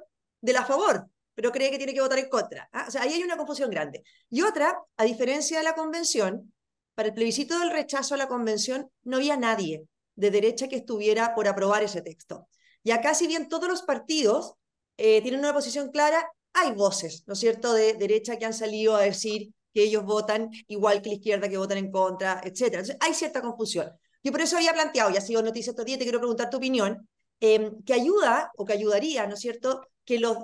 de 0.41 0.53
la 0.53 0.65
favor, 0.65 1.07
pero 1.33 1.51
cree 1.51 1.71
que 1.71 1.77
tiene 1.77 1.93
que 1.93 2.01
votar 2.01 2.19
en 2.19 2.29
contra. 2.29 2.69
¿ah? 2.73 2.85
O 2.87 2.91
sea, 2.91 3.01
ahí 3.01 3.13
hay 3.13 3.23
una 3.23 3.37
confusión 3.37 3.71
grande. 3.71 4.03
Y 4.29 4.43
otra, 4.43 4.79
a 4.97 5.03
diferencia 5.03 5.57
de 5.57 5.63
la 5.63 5.73
convención, 5.73 6.53
para 6.93 7.09
el 7.09 7.15
plebiscito 7.15 7.57
del 7.59 7.71
rechazo 7.71 8.13
a 8.13 8.17
la 8.17 8.27
convención 8.27 8.89
no 9.03 9.17
había 9.17 9.35
nadie 9.35 9.87
de 10.15 10.31
derecha 10.31 10.67
que 10.67 10.77
estuviera 10.77 11.35
por 11.35 11.47
aprobar 11.47 11.83
ese 11.83 12.01
texto. 12.01 12.47
Y 12.83 12.91
acá, 12.91 13.13
si 13.13 13.27
bien 13.27 13.49
todos 13.49 13.67
los 13.67 13.81
partidos 13.81 14.53
eh, 14.97 15.21
tienen 15.21 15.39
una 15.39 15.53
posición 15.53 15.89
clara, 15.89 16.29
hay 16.53 16.71
voces, 16.71 17.23
¿no 17.27 17.33
es 17.33 17.39
cierto?, 17.39 17.73
de 17.73 17.93
derecha 17.93 18.37
que 18.37 18.45
han 18.45 18.53
salido 18.53 18.95
a 18.95 19.01
decir 19.01 19.53
que 19.73 19.83
ellos 19.83 20.05
votan 20.05 20.49
igual 20.67 21.01
que 21.01 21.09
la 21.09 21.15
izquierda, 21.15 21.49
que 21.49 21.57
votan 21.57 21.77
en 21.77 21.91
contra, 21.91 22.41
etc. 22.43 22.61
Entonces, 22.61 22.97
hay 23.01 23.13
cierta 23.13 23.41
confusión. 23.41 23.91
Yo 24.23 24.31
por 24.31 24.41
eso 24.41 24.55
había 24.55 24.73
planteado, 24.73 25.11
y 25.11 25.17
ha 25.17 25.21
sido 25.21 25.41
noticia 25.41 25.71
estos 25.71 25.85
días, 25.85 25.99
te 25.99 26.05
quiero 26.05 26.19
preguntar 26.19 26.49
tu 26.49 26.57
opinión, 26.57 27.07
em, 27.41 27.83
que 27.83 27.93
ayuda 27.93 28.51
o 28.55 28.65
que 28.65 28.73
ayudaría, 28.73 29.27
¿no 29.27 29.33
es 29.33 29.41
cierto?, 29.41 29.81
que 30.05 30.19
los 30.19 30.37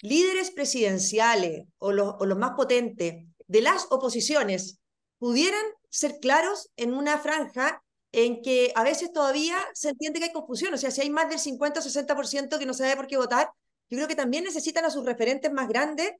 líderes 0.00 0.50
presidenciales 0.52 1.66
o 1.78 1.92
los, 1.92 2.14
o 2.18 2.24
los 2.24 2.38
más 2.38 2.52
potentes 2.56 3.26
de 3.46 3.60
las 3.60 3.86
oposiciones 3.90 4.78
pudieran 5.18 5.64
ser 5.90 6.18
claros 6.20 6.70
en 6.76 6.94
una 6.94 7.18
franja 7.18 7.82
en 8.12 8.42
que 8.42 8.72
a 8.74 8.82
veces 8.82 9.12
todavía 9.12 9.56
se 9.74 9.90
entiende 9.90 10.18
que 10.18 10.26
hay 10.26 10.32
confusión. 10.32 10.72
O 10.72 10.78
sea, 10.78 10.90
si 10.90 11.00
hay 11.00 11.10
más 11.10 11.28
del 11.28 11.38
50 11.38 11.80
o 11.80 11.82
60% 11.82 12.58
que 12.58 12.66
no 12.66 12.74
sabe 12.74 12.96
por 12.96 13.06
qué 13.06 13.16
votar, 13.16 13.50
yo 13.90 13.96
creo 13.96 14.08
que 14.08 14.16
también 14.16 14.44
necesitan 14.44 14.84
a 14.84 14.90
sus 14.90 15.04
referentes 15.04 15.52
más 15.52 15.68
grandes 15.68 16.12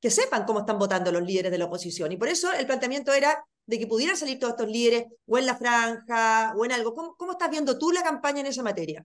que 0.00 0.10
sepan 0.10 0.44
cómo 0.44 0.60
están 0.60 0.78
votando 0.78 1.12
los 1.12 1.22
líderes 1.22 1.52
de 1.52 1.58
la 1.58 1.66
oposición. 1.66 2.10
Y 2.12 2.16
por 2.16 2.28
eso 2.28 2.52
el 2.52 2.66
planteamiento 2.66 3.12
era 3.12 3.44
de 3.66 3.78
que 3.78 3.86
pudieran 3.86 4.16
salir 4.16 4.38
todos 4.38 4.54
estos 4.54 4.68
líderes 4.68 5.06
o 5.26 5.38
en 5.38 5.46
la 5.46 5.56
franja 5.56 6.54
o 6.56 6.64
en 6.64 6.72
algo. 6.72 6.94
¿Cómo, 6.94 7.14
cómo 7.16 7.32
estás 7.32 7.50
viendo 7.50 7.78
tú 7.78 7.92
la 7.92 8.02
campaña 8.02 8.40
en 8.40 8.46
esa 8.46 8.62
materia? 8.62 9.04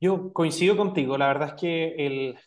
Yo 0.00 0.32
coincido 0.32 0.76
contigo. 0.76 1.16
La 1.16 1.28
verdad 1.28 1.48
es 1.48 1.60
que 1.60 1.94
el, 2.06 2.38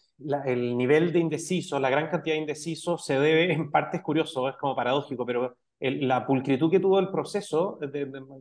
el 0.46 0.78
nivel 0.78 1.12
de 1.12 1.20
indecisos, 1.20 1.82
la 1.82 1.90
gran 1.90 2.10
cantidad 2.10 2.36
de 2.36 2.42
indecisos, 2.42 3.04
se 3.04 3.20
debe, 3.20 3.52
en 3.52 3.72
parte 3.72 3.98
es 3.98 4.04
curioso, 4.04 4.48
es 4.48 4.56
como 4.58 4.76
paradójico, 4.76 5.26
pero 5.26 5.58
la 5.82 6.26
pulcritud 6.28 6.70
que 6.70 6.80
tuvo 6.80 7.00
el 7.00 7.10
proceso, 7.10 7.80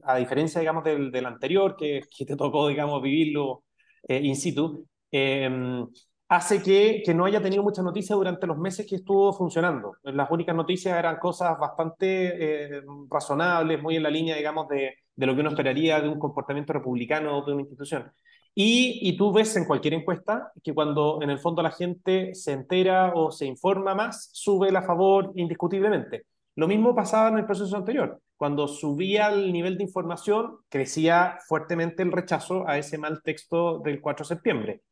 a 0.04 0.16
diferencia, 0.16 0.60
digamos, 0.60 0.84
del, 0.84 1.10
del 1.10 1.26
anterior, 1.26 1.74
que, 1.76 2.02
que, 2.14 2.26
te 2.26 2.36
tocó, 2.36 2.68
digamos, 2.68 3.02
vivirlo 3.02 3.64
eh, 4.06 4.20
in 4.22 4.36
situ, 4.36 4.86
em, 5.10 5.86
hace 6.28 6.62
que, 6.62 7.02
que, 7.04 7.14
no 7.14 7.24
haya 7.24 7.40
tenido 7.42 7.62
mucha 7.62 7.82
noticia 7.82 8.14
durante 8.14 8.46
los 8.46 8.58
meses 8.58 8.86
que 8.86 8.96
estuvo 8.96 9.32
funcionando. 9.32 9.94
Las 10.02 10.30
únicas 10.30 10.54
noticias 10.54 10.98
eran 10.98 11.18
cosas 11.18 11.58
bastante 11.58 12.76
eh, 12.78 12.82
razonables, 13.10 13.82
muy 13.82 13.96
en 13.96 14.02
la 14.02 14.10
línea, 14.10 14.36
digamos, 14.36 14.68
de, 14.68 14.96
de, 15.16 15.26
lo 15.26 15.34
que 15.34 15.40
uno 15.40 15.50
esperaría 15.50 16.00
de 16.00 16.08
un 16.08 16.18
comportamiento 16.18 16.72
republicano 16.74 17.42
de 17.44 17.52
una 17.52 17.62
institución. 17.62 18.12
Y, 18.54 18.98
y, 19.02 19.16
tú 19.16 19.32
ves 19.32 19.56
en 19.56 19.64
cualquier 19.64 19.94
encuesta 19.94 20.52
que 20.62 20.74
cuando 20.74 21.20
en 21.22 21.30
el 21.30 21.38
fondo 21.38 21.62
la 21.62 21.70
gente 21.70 22.34
se 22.34 22.52
entera 22.52 23.12
o 23.14 23.30
se 23.30 23.46
informa 23.46 23.94
más, 23.94 24.30
sube 24.32 24.70
la 24.72 24.82
favor 24.82 25.32
indiscutiblemente. 25.36 26.26
Lo 26.56 26.68
mismo 26.68 26.94
pasaba 26.94 27.28
en 27.28 27.38
el 27.38 27.46
proceso 27.46 27.76
anterior. 27.76 28.20
Cuando 28.36 28.68
subía 28.68 29.28
el 29.28 29.52
nivel 29.52 29.76
de 29.76 29.84
información, 29.84 30.58
crecía 30.68 31.38
fuertemente 31.46 32.02
el 32.02 32.12
rechazo 32.12 32.66
a 32.66 32.78
ese 32.78 32.98
mal 32.98 33.22
texto 33.22 33.78
del 33.80 34.00
4 34.00 34.24
de 34.24 34.28
septiembre. 34.28 34.82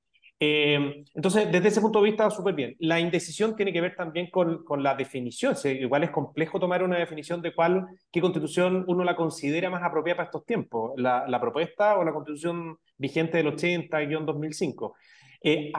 Eh, 0.41 1.05
entonces, 1.15 1.51
desde 1.51 1.69
ese 1.69 1.81
punto 1.81 2.01
de 2.01 2.11
vista, 2.11 2.31
súper 2.31 2.55
bien. 2.55 2.77
La 2.79 3.01
indecisión 3.01 3.57
tiene 3.57 3.73
que 3.73 3.81
ver 3.81 3.97
también 3.97 4.31
con, 4.31 4.65
con 4.65 4.83
la 4.83 4.95
definición. 4.95 5.57
igual 5.65 6.05
es 6.05 6.11
complejo 6.11 6.61
tomar 6.61 6.83
una 6.83 6.99
definición 6.99 7.43
de 7.43 7.55
cuál, 7.55 7.87
qué 8.13 8.21
constitución 8.21 8.85
uno 8.87 9.03
la 9.03 9.17
considera 9.17 9.69
más 9.71 9.83
apropiada 9.83 10.19
para 10.19 10.27
estos 10.27 10.45
tiempos, 10.45 10.93
la, 10.97 11.27
la 11.27 11.41
propuesta 11.41 11.99
o 11.99 12.05
la 12.05 12.13
constitución 12.13 12.79
vigente 12.97 13.39
del 13.39 13.49
80-2005. 13.49 14.93
Eh, 15.43 15.73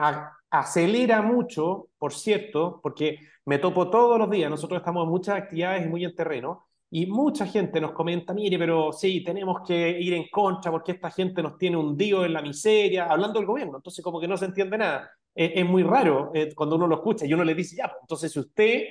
acelera 0.50 1.22
mucho, 1.22 1.88
por 1.98 2.12
cierto, 2.12 2.80
porque 2.82 3.18
me 3.44 3.58
topo 3.58 3.88
todos 3.90 4.18
los 4.18 4.30
días, 4.30 4.50
nosotros 4.50 4.78
estamos 4.80 5.04
en 5.04 5.10
muchas 5.10 5.36
actividades 5.36 5.86
y 5.86 5.88
muy 5.88 6.04
en 6.04 6.14
terreno, 6.14 6.66
y 6.92 7.06
mucha 7.06 7.46
gente 7.46 7.80
nos 7.80 7.92
comenta, 7.92 8.34
mire, 8.34 8.58
pero 8.58 8.92
sí, 8.92 9.22
tenemos 9.22 9.60
que 9.66 10.00
ir 10.00 10.12
en 10.12 10.28
contra 10.28 10.72
porque 10.72 10.92
esta 10.92 11.10
gente 11.10 11.40
nos 11.42 11.56
tiene 11.56 11.76
hundido 11.76 12.24
en 12.24 12.32
la 12.32 12.42
miseria, 12.42 13.06
hablando 13.06 13.38
del 13.38 13.46
gobierno, 13.46 13.76
entonces 13.76 14.04
como 14.04 14.20
que 14.20 14.26
no 14.26 14.36
se 14.36 14.46
entiende 14.46 14.76
nada. 14.76 15.10
es 15.34 15.64
muy 15.64 15.84
raro 15.84 16.32
eh, 16.34 16.52
cuando 16.54 16.76
uno 16.76 16.88
lo 16.88 16.96
escucha 16.96 17.26
y 17.26 17.32
uno 17.32 17.44
le 17.44 17.54
dice, 17.54 17.76
ya, 17.76 17.86
pues, 17.88 17.98
entonces 18.02 18.32
si 18.32 18.40
usted 18.40 18.82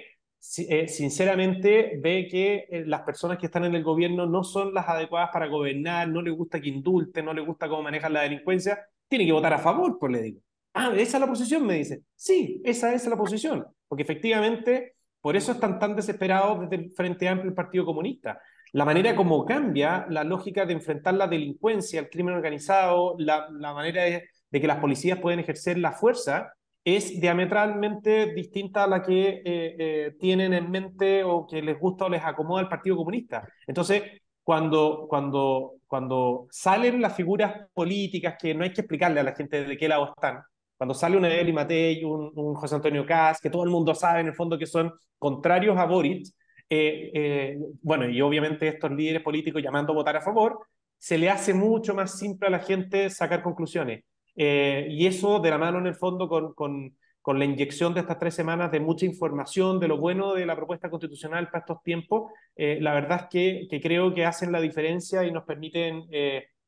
eh, 0.70 0.88
sinceramente 0.88 2.00
ve 2.02 2.28
que 2.32 2.66
eh, 2.70 2.86
las 2.86 3.02
personas 3.02 3.38
que 3.38 3.48
están 3.48 3.66
en 3.66 3.76
el 3.76 3.84
gobierno 3.84 4.26
no 4.26 4.46
son 4.46 4.74
las 4.74 4.88
adecuadas 4.88 5.32
para 5.34 5.48
gobernar, 5.48 6.08
no 6.08 6.22
le 6.22 6.32
gusta 6.32 6.62
que 6.62 6.70
indulten, 6.70 7.26
no 7.26 7.34
le 7.34 7.42
gusta 7.42 7.68
cómo 7.68 7.84
manejan 7.84 8.14
la 8.14 8.22
delincuencia, 8.22 8.80
tiene 9.10 9.26
que 9.26 9.34
votar 9.34 9.54
a 9.54 9.60
favor, 9.60 10.00
pues 10.00 10.12
le 10.14 10.22
digo. 10.22 10.42
Ah, 10.74 10.94
esa 10.96 11.18
es 11.18 11.22
la 11.22 11.28
posición, 11.28 11.66
me 11.66 11.76
dice. 11.76 12.04
Sí, 12.16 12.62
esa 12.64 12.94
es 12.94 13.06
la 13.08 13.18
posición, 13.18 13.66
porque 13.88 14.04
efectivamente 14.04 14.96
por 15.22 15.36
eso 15.36 15.52
están 15.52 15.80
tan 15.80 15.96
desesperados 15.96 16.62
desde 16.62 16.84
el 16.84 16.92
Frente 16.92 17.28
Amplio 17.28 17.50
el 17.50 17.56
Partido 17.56 17.86
Comunista. 17.86 18.40
La 18.72 18.86
manera 18.86 19.16
como 19.16 19.46
cambia 19.46 20.06
la 20.10 20.24
lógica 20.24 20.66
de 20.66 20.74
enfrentar 20.74 21.16
la 21.16 21.28
delincuencia, 21.28 22.00
el 22.00 22.10
crimen 22.10 22.36
organizado, 22.36 23.16
la, 23.18 23.50
manera 23.74 24.04
de, 24.04 24.30
que 24.52 24.68
las 24.68 24.80
policías 24.80 25.20
pueden 25.20 25.40
ejercer 25.40 25.78
la 25.80 25.92
fuerza, 25.92 26.54
es 26.86 27.20
diametralmente 27.20 28.34
distinta 28.34 28.84
a 28.84 28.88
la 28.88 29.02
que 29.02 29.42
eh, 29.44 29.76
eh, 29.80 30.16
tienen 30.20 30.54
en 30.54 30.72
mente 30.72 31.24
o 31.24 31.46
que 31.46 31.62
les 31.62 31.78
gusta 31.80 32.06
o 32.06 32.10
les 32.10 32.24
acomoda 32.24 32.62
el 32.62 32.70
Partido 32.70 32.96
Comunista. 32.96 33.48
Entonces, 33.68 34.04
cuando, 34.44 35.08
cuando, 35.10 35.74
cuando 35.88 36.48
salen 36.52 37.02
las 37.02 37.16
figuras 37.16 37.68
políticas 37.74 38.36
que 38.40 38.54
no 38.54 38.64
hay 38.64 38.72
que 38.72 38.82
explicarle 38.82 39.20
a 39.20 39.24
la 39.24 39.36
gente 39.36 39.64
de 39.64 39.78
qué 39.78 39.88
lado 39.88 40.14
están, 40.16 40.42
cuando 40.80 40.94
sale 40.94 41.18
una 41.18 41.28
Eli 41.28 41.52
Matei, 41.52 42.06
un, 42.06 42.32
un 42.34 42.56
José 42.56 42.76
Antonio 42.76 43.06
Cas, 43.06 43.42
que 43.42 43.50
todo 43.50 43.66
el 43.66 43.70
mundo 43.70 43.94
sabe 43.94 44.22
en 44.22 44.28
el 44.28 44.34
fondo 44.34 44.58
que 44.58 44.66
son 44.66 44.94
contrarios 45.18 45.78
a 45.78 45.84
Boric, 45.84 46.26
eh, 46.70 47.12
eh, 47.14 47.58
bueno, 47.82 48.08
y 48.08 48.22
obviamente 48.22 48.66
estos 48.70 48.90
líderes 48.92 49.22
políticos 49.22 49.62
llamando 49.62 49.92
a 49.92 49.96
votar 49.96 50.16
a 50.16 50.22
favor, 50.22 50.60
se 50.98 51.18
le 51.18 51.30
hace 51.30 51.54
mucho 51.54 51.94
más 51.94 52.18
simple 52.18 52.48
a 52.48 52.52
la 52.52 52.60
gente 52.60 53.10
sacar 53.10 53.44
conclusiones. 53.44 54.06
Eh, 54.38 54.88
y 54.90 55.06
eso 55.06 55.40
de 55.40 55.50
la 55.50 55.58
mano 55.58 55.80
en 55.80 55.88
el 55.88 55.96
fondo 55.96 56.30
con, 56.30 56.54
con, 56.54 56.96
con, 57.22 57.40
la 57.40 57.44
inyección 57.44 57.94
de 57.94 58.00
estas 58.00 58.18
tres 58.18 58.36
semanas 58.36 58.72
de 58.72 58.80
mucha 58.80 59.06
información 59.06 59.82
de 59.82 59.90
lo 59.90 59.98
bueno 59.98 60.34
de 60.34 60.46
la 60.46 60.56
propuesta 60.56 60.90
constitucional 60.90 61.48
para 61.48 61.60
estos 61.60 61.84
tiempos, 61.84 62.32
la 62.56 62.94
verdad 62.94 63.24
es 63.24 63.28
que, 63.30 63.68
que, 63.70 63.82
creo 63.82 64.14
que 64.14 64.26
hacen 64.26 64.54
la 64.54 64.62
diferencia 64.62 65.26
y 65.26 65.32
nos 65.32 65.44
permiten 65.44 66.04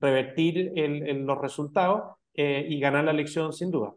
revertir 0.01 0.74
el, 0.75 1.25
los 1.25 1.38
resultados 1.39 2.18
y 2.34 2.80
ganar 2.80 3.06
la 3.06 3.12
elección 3.12 3.53
sin 3.53 3.72
duda. 3.72 3.94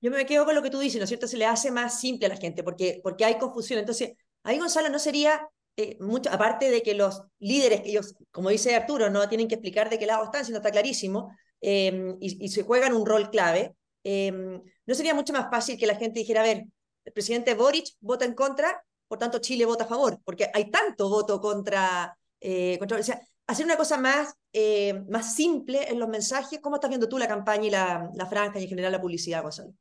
Yo 0.00 0.10
me 0.10 0.26
quedo 0.26 0.44
con 0.44 0.54
lo 0.54 0.62
que 0.62 0.70
tú 0.70 0.78
dices, 0.78 0.98
¿no 0.98 1.04
es 1.04 1.08
cierto? 1.08 1.26
Se 1.26 1.36
le 1.36 1.46
hace 1.46 1.70
más 1.70 2.00
simple 2.00 2.26
a 2.26 2.28
la 2.28 2.36
gente 2.36 2.62
porque, 2.62 3.00
porque 3.02 3.24
hay 3.24 3.38
confusión. 3.38 3.78
Entonces, 3.78 4.12
ahí 4.42 4.58
Gonzalo 4.58 4.88
no 4.88 4.98
sería, 4.98 5.48
eh, 5.76 5.96
mucho, 6.00 6.30
aparte 6.30 6.70
de 6.70 6.82
que 6.82 6.94
los 6.94 7.22
líderes, 7.38 7.82
ellos, 7.84 8.14
como 8.30 8.50
dice 8.50 8.74
Arturo, 8.74 9.10
no 9.10 9.28
tienen 9.28 9.48
que 9.48 9.54
explicar 9.56 9.90
de 9.90 9.98
qué 9.98 10.06
lado 10.06 10.24
están, 10.24 10.44
sino 10.44 10.58
está 10.58 10.70
clarísimo, 10.70 11.30
em, 11.60 12.16
y, 12.20 12.48
se 12.48 12.62
juegan 12.62 12.94
un 12.94 13.06
rol 13.06 13.30
clave, 13.30 13.74
em, 14.04 14.62
no 14.86 14.94
sería 14.94 15.14
mucho 15.14 15.32
más 15.32 15.48
fácil 15.50 15.78
que 15.78 15.86
la 15.86 15.96
gente 15.96 16.20
dijera, 16.20 16.40
a 16.42 16.44
ver, 16.44 16.64
el 17.04 17.12
presidente 17.12 17.54
Boric 17.54 17.88
vota 18.00 18.24
en 18.24 18.34
contra, 18.34 18.84
por 19.08 19.18
tanto 19.18 19.38
Chile 19.38 19.64
vota 19.64 19.84
a 19.84 19.86
favor, 19.88 20.20
porque 20.24 20.50
hay 20.52 20.70
tanto 20.70 21.08
voto 21.08 21.40
contra, 21.40 22.16
eh, 22.40 22.78
contra 22.78 22.98
o 22.98 23.02
sea, 23.02 23.20
hacer 23.46 23.64
una 23.64 23.76
cosa 23.76 23.96
más, 23.98 24.34
eh, 24.52 25.04
más 25.08 25.34
simple 25.34 25.88
en 25.88 25.98
los 25.98 26.08
mensajes. 26.08 26.60
¿Cómo 26.60 26.76
estás 26.76 26.90
viendo 26.90 27.08
tú 27.08 27.18
la 27.18 27.28
campaña 27.28 27.66
y 27.66 27.70
la, 27.70 28.10
la 28.14 28.26
franja 28.26 28.58
y 28.58 28.64
en 28.64 28.68
general 28.68 28.92
la 28.92 29.00
publicidad, 29.00 29.42
Gonzalo? 29.42 29.72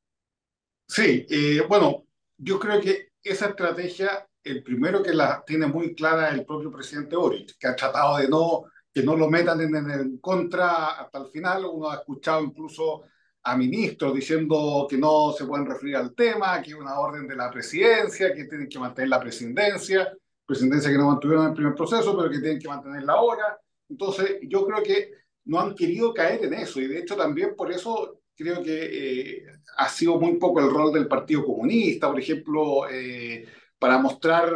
Sí, 0.87 1.25
eh, 1.29 1.61
bueno, 1.67 2.05
yo 2.37 2.59
creo 2.59 2.79
que 2.79 3.09
esa 3.23 3.47
estrategia, 3.47 4.27
el 4.43 4.63
primero 4.63 5.01
que 5.01 5.13
la 5.13 5.43
tiene 5.45 5.67
muy 5.67 5.95
clara 5.95 6.29
el 6.29 6.45
propio 6.45 6.71
presidente 6.71 7.15
Boric, 7.15 7.57
que 7.57 7.67
ha 7.67 7.75
tratado 7.75 8.17
de 8.17 8.27
no 8.29 8.65
que 8.95 9.03
no 9.03 9.17
lo 9.17 9.29
metan 9.29 9.59
en, 9.59 9.75
en 9.75 10.17
contra 10.19 10.85
hasta 11.01 11.17
el 11.19 11.27
final. 11.27 11.65
Uno 11.65 11.89
ha 11.89 11.95
escuchado 11.95 12.41
incluso 12.41 13.03
a 13.43 13.57
ministros 13.57 14.13
diciendo 14.13 14.87
que 14.89 14.97
no 14.97 15.33
se 15.37 15.45
pueden 15.45 15.65
referir 15.65 15.97
al 15.97 16.15
tema, 16.15 16.61
que 16.61 16.69
es 16.69 16.77
una 16.77 16.97
orden 16.97 17.27
de 17.27 17.35
la 17.35 17.51
presidencia, 17.51 18.33
que 18.33 18.45
tienen 18.45 18.69
que 18.69 18.79
mantener 18.79 19.09
la 19.09 19.19
presidencia, 19.19 20.13
presidencia 20.45 20.89
que 20.89 20.97
no 20.97 21.07
mantuvieron 21.07 21.43
en 21.43 21.49
el 21.49 21.55
primer 21.55 21.75
proceso, 21.75 22.15
pero 22.15 22.29
que 22.31 22.39
tienen 22.39 22.57
que 22.59 22.69
mantenerla 22.69 23.13
ahora. 23.13 23.59
Entonces, 23.89 24.37
yo 24.43 24.65
creo 24.65 24.81
que 24.81 25.11
no 25.43 25.59
han 25.59 25.75
querido 25.75 26.13
caer 26.13 26.45
en 26.45 26.53
eso 26.53 26.79
y 26.79 26.87
de 26.87 26.99
hecho 26.99 27.17
también 27.17 27.53
por 27.55 27.71
eso 27.73 28.21
creo 28.35 28.61
que 28.61 29.37
eh, 29.37 29.45
ha 29.77 29.89
sido 29.89 30.19
muy 30.19 30.37
poco 30.37 30.59
el 30.59 30.69
rol 30.69 30.91
del 30.91 31.07
Partido 31.07 31.45
Comunista, 31.45 32.09
por 32.09 32.19
ejemplo, 32.19 32.89
eh, 32.89 33.45
para 33.79 33.97
mostrar 33.97 34.51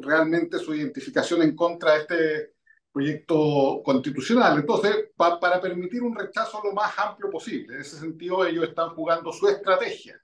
realmente 0.00 0.58
su 0.58 0.74
identificación 0.74 1.42
en 1.42 1.54
contra 1.54 1.94
de 1.94 2.00
este 2.00 2.52
proyecto 2.92 3.82
constitucional. 3.84 4.58
Entonces, 4.58 5.10
para 5.16 5.60
permitir 5.60 6.02
un 6.02 6.16
rechazo 6.16 6.60
lo 6.64 6.72
más 6.72 6.98
amplio 6.98 7.30
posible. 7.30 7.74
En 7.74 7.80
ese 7.80 7.98
sentido, 7.98 8.44
ellos 8.46 8.68
están 8.68 8.90
jugando 8.90 9.32
su 9.32 9.48
estrategia. 9.48 10.20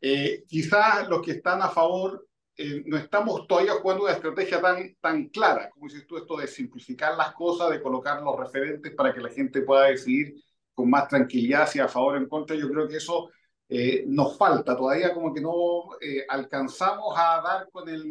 Eh, 0.00 0.44
quizás 0.46 1.08
los 1.08 1.22
que 1.22 1.32
están 1.32 1.62
a 1.62 1.68
favor 1.68 2.22
no 2.86 2.96
estamos 2.96 3.46
todavía 3.46 3.72
jugando 3.74 4.04
una 4.04 4.14
estrategia 4.14 4.62
tan, 4.62 4.96
tan 4.98 5.28
clara, 5.28 5.68
como 5.68 5.88
dices 5.88 6.06
tú, 6.06 6.16
esto 6.16 6.38
de 6.38 6.46
simplificar 6.46 7.14
las 7.14 7.34
cosas, 7.34 7.68
de 7.68 7.82
colocar 7.82 8.22
los 8.22 8.34
referentes 8.34 8.94
para 8.94 9.12
que 9.12 9.20
la 9.20 9.28
gente 9.28 9.60
pueda 9.60 9.88
decidir 9.88 10.42
con 10.76 10.90
más 10.90 11.08
tranquilidad 11.08 11.68
si 11.68 11.80
a 11.80 11.88
favor 11.88 12.14
o 12.14 12.18
en 12.18 12.28
contra. 12.28 12.54
Yo 12.54 12.68
creo 12.70 12.86
que 12.86 12.98
eso 12.98 13.30
eh, 13.68 14.04
nos 14.06 14.36
falta, 14.36 14.76
todavía 14.76 15.12
como 15.12 15.34
que 15.34 15.40
no 15.40 15.96
eh, 16.00 16.24
alcanzamos 16.28 17.14
a 17.18 17.40
dar 17.42 17.68
con 17.72 17.88
el, 17.88 18.04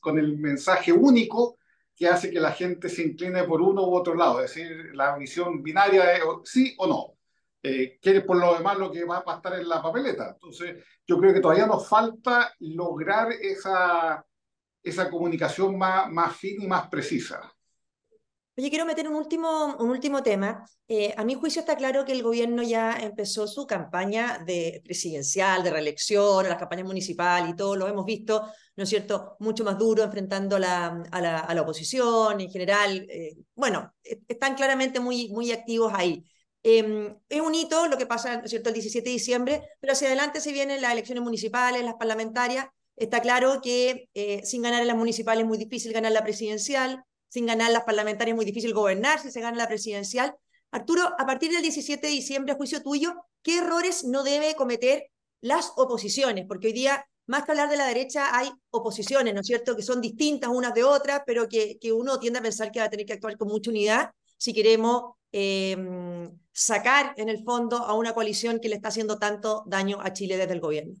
con 0.00 0.18
el 0.18 0.36
mensaje 0.36 0.92
único 0.92 1.56
que 1.96 2.08
hace 2.08 2.30
que 2.30 2.40
la 2.40 2.52
gente 2.52 2.88
se 2.88 3.02
incline 3.02 3.44
por 3.44 3.62
uno 3.62 3.86
u 3.88 3.96
otro 3.96 4.14
lado, 4.14 4.42
es 4.42 4.54
decir, 4.54 4.94
la 4.94 5.16
visión 5.16 5.62
binaria 5.62 6.04
de 6.04 6.20
sí 6.44 6.74
o 6.78 6.86
no, 6.86 7.14
eh, 7.62 7.98
que 8.00 8.18
es 8.18 8.24
por 8.24 8.36
lo 8.36 8.54
demás 8.54 8.78
lo 8.78 8.92
que 8.92 9.04
va 9.04 9.24
a 9.26 9.34
estar 9.36 9.54
en 9.54 9.68
la 9.68 9.82
papeleta. 9.82 10.32
Entonces, 10.34 10.84
yo 11.06 11.18
creo 11.18 11.32
que 11.32 11.40
todavía 11.40 11.66
nos 11.66 11.88
falta 11.88 12.52
lograr 12.60 13.32
esa, 13.32 14.24
esa 14.82 15.10
comunicación 15.10 15.78
más, 15.78 16.10
más 16.10 16.36
fina 16.36 16.64
y 16.64 16.68
más 16.68 16.88
precisa. 16.88 17.40
Oye, 18.58 18.70
quiero 18.70 18.86
meter 18.86 19.06
un 19.06 19.14
último, 19.14 19.76
un 19.78 19.90
último 19.90 20.20
tema. 20.20 20.68
Eh, 20.88 21.14
a 21.16 21.22
mi 21.22 21.34
juicio 21.34 21.60
está 21.60 21.76
claro 21.76 22.04
que 22.04 22.10
el 22.10 22.24
gobierno 22.24 22.64
ya 22.64 22.92
empezó 23.00 23.46
su 23.46 23.68
campaña 23.68 24.38
de 24.44 24.82
presidencial, 24.84 25.62
de 25.62 25.70
reelección, 25.70 26.48
las 26.48 26.58
campañas 26.58 26.84
municipales 26.84 27.50
y 27.50 27.54
todo, 27.54 27.76
lo 27.76 27.86
hemos 27.86 28.04
visto, 28.04 28.50
¿no 28.74 28.82
es 28.82 28.88
cierto?, 28.88 29.36
mucho 29.38 29.62
más 29.62 29.78
duro 29.78 30.02
enfrentando 30.02 30.58
la, 30.58 31.04
a, 31.08 31.20
la, 31.20 31.38
a, 31.38 31.54
la, 31.54 31.62
oposición 31.62 32.40
en 32.40 32.50
general. 32.50 33.06
Eh, 33.08 33.36
bueno, 33.54 33.94
e, 34.02 34.22
están 34.26 34.56
claramente 34.56 34.98
muy, 34.98 35.28
muy 35.28 35.52
activos 35.52 35.92
ahí. 35.94 36.24
Em, 36.64 37.16
es 37.28 37.40
un 37.40 37.54
hito 37.54 37.86
lo 37.86 37.96
que 37.96 38.06
pasa, 38.06 38.38
¿no 38.38 38.44
es 38.44 38.50
cierto?, 38.50 38.70
el 38.70 38.74
17 38.74 39.08
de 39.08 39.12
diciembre, 39.12 39.62
pero 39.78 39.92
hacia 39.92 40.08
adelante 40.08 40.40
se 40.40 40.52
vienen 40.52 40.82
las 40.82 40.90
elecciones 40.92 41.22
municipales, 41.22 41.84
las 41.84 41.94
parlamentarias. 41.94 42.66
Está 42.96 43.20
claro 43.20 43.60
que 43.62 44.08
eh, 44.14 44.44
sin 44.44 44.62
ganar 44.62 44.82
en 44.82 44.88
las 44.88 44.96
municipales 44.96 45.42
es 45.42 45.48
muy 45.48 45.58
difícil 45.58 45.92
ganar 45.92 46.10
la 46.10 46.24
presidencial 46.24 47.04
sin 47.28 47.46
ganar 47.46 47.70
las 47.70 47.84
parlamentarias 47.84 48.34
es 48.34 48.36
muy 48.36 48.44
difícil 48.44 48.74
gobernar 48.74 49.20
si 49.20 49.30
se 49.30 49.40
gana 49.40 49.56
la 49.56 49.68
presidencial. 49.68 50.34
Arturo, 50.70 51.02
a 51.18 51.26
partir 51.26 51.50
del 51.50 51.62
17 51.62 52.06
de 52.06 52.12
diciembre, 52.12 52.52
a 52.52 52.56
juicio 52.56 52.82
tuyo, 52.82 53.14
¿qué 53.42 53.58
errores 53.58 54.04
no 54.04 54.22
debe 54.22 54.54
cometer 54.54 55.10
las 55.40 55.72
oposiciones? 55.76 56.46
Porque 56.46 56.68
hoy 56.68 56.72
día 56.72 57.06
más 57.28 57.44
que 57.44 57.52
hablar 57.52 57.68
de 57.68 57.76
la 57.76 57.86
derecha, 57.86 58.36
hay 58.36 58.50
oposiciones, 58.70 59.34
¿no 59.34 59.40
es 59.42 59.46
cierto?, 59.46 59.76
que 59.76 59.82
son 59.82 60.00
distintas 60.00 60.50
unas 60.50 60.72
de 60.72 60.82
otras, 60.82 61.22
pero 61.26 61.46
que, 61.46 61.78
uno 61.92 62.18
tiende 62.18 62.38
a 62.38 62.42
pensar 62.42 62.72
que 62.72 62.80
va 62.80 62.86
a 62.86 62.90
tener 62.90 63.04
que 63.04 63.12
actuar 63.12 63.36
con 63.36 63.48
mucha 63.48 63.70
unidad 63.70 64.10
si 64.38 64.54
queremos 64.54 65.14
em, 65.30 66.30
sacar 66.52 67.12
en 67.18 67.28
el 67.28 67.44
fondo 67.44 67.76
a 67.76 67.92
una 67.94 68.14
coalición 68.14 68.60
que 68.60 68.70
le 68.70 68.76
está 68.76 68.88
haciendo 68.88 69.18
tanto 69.18 69.62
daño 69.66 69.98
a 70.00 70.12
Chile 70.14 70.38
desde 70.38 70.54
el 70.54 70.60
gobierno. 70.60 70.94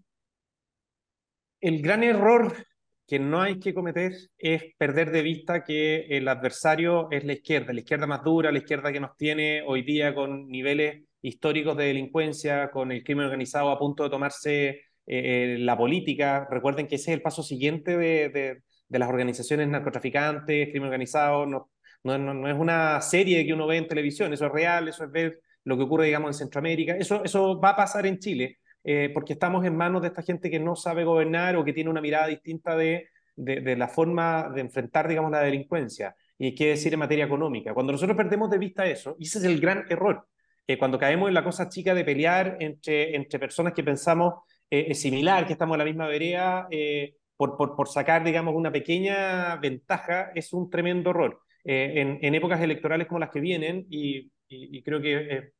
El 1.60 1.80
gran 1.80 2.02
error 2.02 2.66
que 3.08 3.18
no 3.18 3.40
hay 3.40 3.58
que 3.58 3.72
cometer 3.72 4.12
es 4.36 4.62
perder 4.76 5.10
de 5.10 5.22
vista 5.22 5.64
que 5.64 6.06
el 6.10 6.28
adversario 6.28 7.10
es 7.10 7.24
la 7.24 7.32
izquierda, 7.32 7.72
la 7.72 7.80
izquierda 7.80 8.06
más 8.06 8.22
dura, 8.22 8.52
la 8.52 8.58
izquierda 8.58 8.92
que 8.92 9.00
nos 9.00 9.16
tiene 9.16 9.62
hoy 9.66 9.82
día 9.82 10.14
con 10.14 10.46
niveles 10.48 11.04
históricos 11.22 11.74
de 11.78 11.86
delincuencia, 11.86 12.70
con 12.70 12.92
el 12.92 13.02
crimen 13.02 13.24
organizado 13.24 13.70
a 13.70 13.78
punto 13.78 14.04
de 14.04 14.10
tomarse 14.10 14.82
eh, 15.06 15.56
la 15.58 15.78
política. 15.78 16.46
Recuerden 16.50 16.86
que 16.86 16.96
ese 16.96 17.12
es 17.12 17.16
el 17.16 17.22
paso 17.22 17.42
siguiente 17.42 17.96
de, 17.96 18.28
de, 18.28 18.98
las 18.98 19.08
organizaciones 19.08 19.68
narcotraficantes, 19.68 20.68
crimen 20.68 20.88
organizado. 20.88 21.46
No, 21.46 21.70
no, 22.04 22.18
no, 22.18 22.46
es 22.46 22.58
una 22.58 23.00
serie 23.00 23.46
que 23.46 23.54
uno 23.54 23.66
ve 23.66 23.78
en 23.78 23.88
televisión, 23.88 24.34
eso 24.34 24.46
es 24.46 24.52
real, 24.52 24.86
eso 24.86 25.04
es 25.04 25.10
ver 25.10 25.40
lo 25.64 25.78
que 25.78 25.84
ocurre, 25.84 26.06
digamos, 26.06 26.28
en 26.28 26.38
Centroamérica. 26.44 26.94
Eso, 26.94 27.24
eso 27.24 27.58
va 27.58 27.70
a 27.70 27.76
pasar 27.76 28.04
en 28.04 28.18
Chile, 28.18 28.57
eh, 28.84 29.10
porque 29.12 29.34
estamos 29.34 29.64
en 29.64 29.76
manos 29.76 30.02
de 30.02 30.08
esta 30.08 30.22
gente 30.22 30.50
que 30.50 30.60
no 30.60 30.76
sabe 30.76 31.04
gobernar 31.04 31.56
o 31.56 31.64
que 31.64 31.72
tiene 31.72 31.90
una 31.90 32.00
mirada 32.00 32.26
distinta 32.26 32.76
de, 32.76 33.08
de, 33.36 33.60
de 33.60 33.76
la 33.76 33.88
forma 33.88 34.50
de 34.54 34.60
enfrentar, 34.60 35.08
digamos, 35.08 35.30
la 35.30 35.40
delincuencia. 35.40 36.14
Y 36.38 36.54
qué 36.54 36.68
decir 36.68 36.92
en 36.92 37.00
materia 37.00 37.24
económica. 37.24 37.74
Cuando 37.74 37.92
nosotros 37.92 38.16
perdemos 38.16 38.50
de 38.50 38.58
vista 38.58 38.86
eso, 38.86 39.16
y 39.18 39.24
ese 39.26 39.38
es 39.38 39.44
el 39.44 39.60
gran 39.60 39.84
error, 39.88 40.26
cuando 40.76 40.98
caemos 40.98 41.28
en 41.28 41.34
la 41.34 41.44
cosa 41.44 41.68
chica 41.68 41.94
de 41.94 42.04
pelear 42.04 42.58
entre, 42.60 43.16
entre 43.16 43.38
personas 43.38 43.72
que 43.72 43.82
pensamos 43.82 44.34
eh, 44.68 44.94
similar, 44.94 45.46
que 45.46 45.54
estamos 45.54 45.74
en 45.76 45.78
la 45.78 45.84
misma 45.84 46.06
vereda, 46.06 46.68
eh, 46.70 47.14
por, 47.36 47.56
por, 47.56 47.74
por, 47.74 47.88
sacar, 47.88 48.22
digamos, 48.22 48.54
una 48.54 48.70
pequeña 48.70 49.56
ventaja, 49.56 50.30
es 50.34 50.52
un 50.52 50.68
tremendo 50.68 51.10
error. 51.10 51.40
Eh, 51.64 51.94
en, 51.96 52.18
en, 52.20 52.34
épocas 52.34 52.60
electorales 52.60 53.06
como 53.06 53.20
las 53.20 53.30
que 53.30 53.40
vienen, 53.40 53.86
y, 53.88 54.30
y, 54.48 54.82
creo 54.82 55.00
que, 55.00 55.52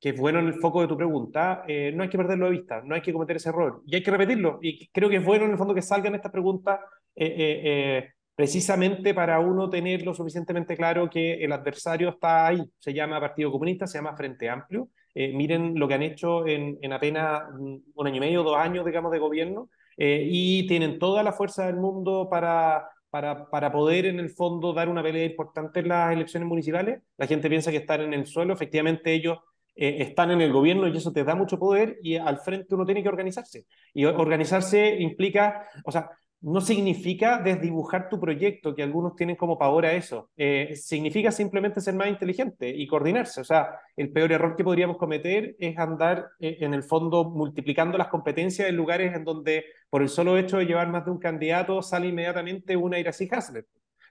que, 0.00 0.10
es 0.10 0.16
bueno 0.18 0.38
en 0.38 0.46
el 0.46 0.54
foco 0.54 0.80
de 0.80 0.88
tu 0.88 0.96
pregunta, 0.96 1.64
no 1.94 2.02
hay 2.02 2.08
que 2.08 2.18
perderlo 2.18 2.46
de 2.46 2.52
vista, 2.52 2.82
no 2.84 2.94
hay 2.94 3.02
que 3.02 3.12
cometer 3.12 3.36
ese 3.36 3.48
error, 3.48 3.82
y 3.86 3.96
hay 3.96 4.02
que 4.02 4.10
repetirlo, 4.10 4.58
y 4.62 4.88
creo 4.88 5.08
que 5.08 5.16
es 5.16 5.24
bueno 5.24 5.44
en 5.44 5.52
el 5.52 5.58
fondo 5.58 5.74
que 5.74 5.82
salgan 5.82 6.14
estas 6.14 6.32
preguntas 6.32 6.80
precisamente 8.36 9.14
para 9.14 9.40
uno 9.40 9.68
tener 9.70 10.02
lo 10.02 10.14
suficientemente 10.14 10.76
claro 10.76 11.08
que 11.08 11.42
el 11.42 11.52
adversario 11.52 12.10
está 12.10 12.46
ahí. 12.46 12.62
Se 12.78 12.92
llama 12.92 13.18
Partido 13.18 13.50
Comunista, 13.50 13.86
se 13.86 13.98
llama 13.98 14.14
Frente 14.14 14.48
Amplio. 14.48 14.90
Eh, 15.14 15.32
miren 15.32 15.78
lo 15.78 15.88
que 15.88 15.94
han 15.94 16.02
hecho 16.02 16.46
en, 16.46 16.78
en, 16.82 16.92
apenas 16.92 17.42
un 17.58 18.06
año 18.06 18.16
y 18.16 18.20
medio, 18.20 18.42
dos 18.42 18.58
años, 18.58 18.84
digamos, 18.84 19.10
de 19.10 19.18
gobierno, 19.18 19.70
eh, 19.96 20.22
y 20.30 20.66
tienen 20.66 20.98
toda 20.98 21.22
la 21.22 21.32
fuerza 21.32 21.66
del 21.66 21.76
mundo 21.76 22.28
para, 22.30 22.90
para, 23.08 23.48
para, 23.48 23.72
poder, 23.72 24.04
en 24.04 24.20
el 24.20 24.28
fondo, 24.28 24.74
dar 24.74 24.90
una 24.90 25.02
pelea 25.02 25.24
importante 25.24 25.80
en 25.80 25.88
las 25.88 26.12
elecciones 26.12 26.46
municipales. 26.46 27.00
La 27.16 27.26
gente 27.26 27.48
piensa 27.48 27.70
que 27.70 27.78
están 27.78 28.02
en 28.02 28.12
el 28.12 28.26
suelo, 28.26 28.52
efectivamente 28.52 29.14
ellos 29.14 29.38
eh, 29.76 29.96
están 30.00 30.30
en 30.30 30.40
el 30.40 30.52
gobierno 30.52 30.88
y 30.88 30.96
eso 30.96 31.12
te 31.12 31.24
da 31.24 31.34
mucho 31.34 31.58
poder 31.58 31.98
y 32.02 32.16
al 32.16 32.38
frente 32.38 32.74
uno 32.74 32.84
tiene 32.84 33.02
que 33.02 33.08
organizarse. 33.08 33.66
Y 33.94 34.04
organizarse 34.06 34.96
implica, 35.00 35.68
o 35.84 35.92
sea, 35.92 36.10
no 36.40 36.60
significa 36.60 37.38
desdibujar 37.42 38.08
tu 38.08 38.20
proyecto, 38.20 38.74
que 38.74 38.82
algunos 38.82 39.16
tienen 39.16 39.36
como 39.36 39.58
pavor 39.58 39.86
a 39.86 39.92
eso. 39.94 40.30
Eh, 40.36 40.74
significa 40.76 41.32
simplemente 41.32 41.80
ser 41.80 41.94
más 41.94 42.08
inteligente 42.08 42.68
y 42.68 42.86
coordinarse. 42.86 43.40
O 43.40 43.44
sea, 43.44 43.80
el 43.96 44.12
peor 44.12 44.32
error 44.32 44.54
que 44.54 44.64
podríamos 44.64 44.96
cometer 44.96 45.56
es 45.58 45.76
andar 45.78 46.28
eh, 46.38 46.58
en 46.60 46.74
el 46.74 46.82
fondo 46.82 47.24
multiplicando 47.24 47.98
las 47.98 48.08
competencias 48.08 48.68
en 48.68 48.76
lugares 48.76 49.14
en 49.14 49.24
donde 49.24 49.64
por 49.90 50.02
el 50.02 50.08
solo 50.08 50.36
hecho 50.36 50.58
de 50.58 50.66
llevar 50.66 50.88
más 50.88 51.04
de 51.04 51.10
un 51.10 51.18
candidato 51.18 51.82
sale 51.82 52.08
inmediatamente 52.08 52.76
una 52.76 52.98
Iracy 52.98 53.28
Hasler, 53.30 53.66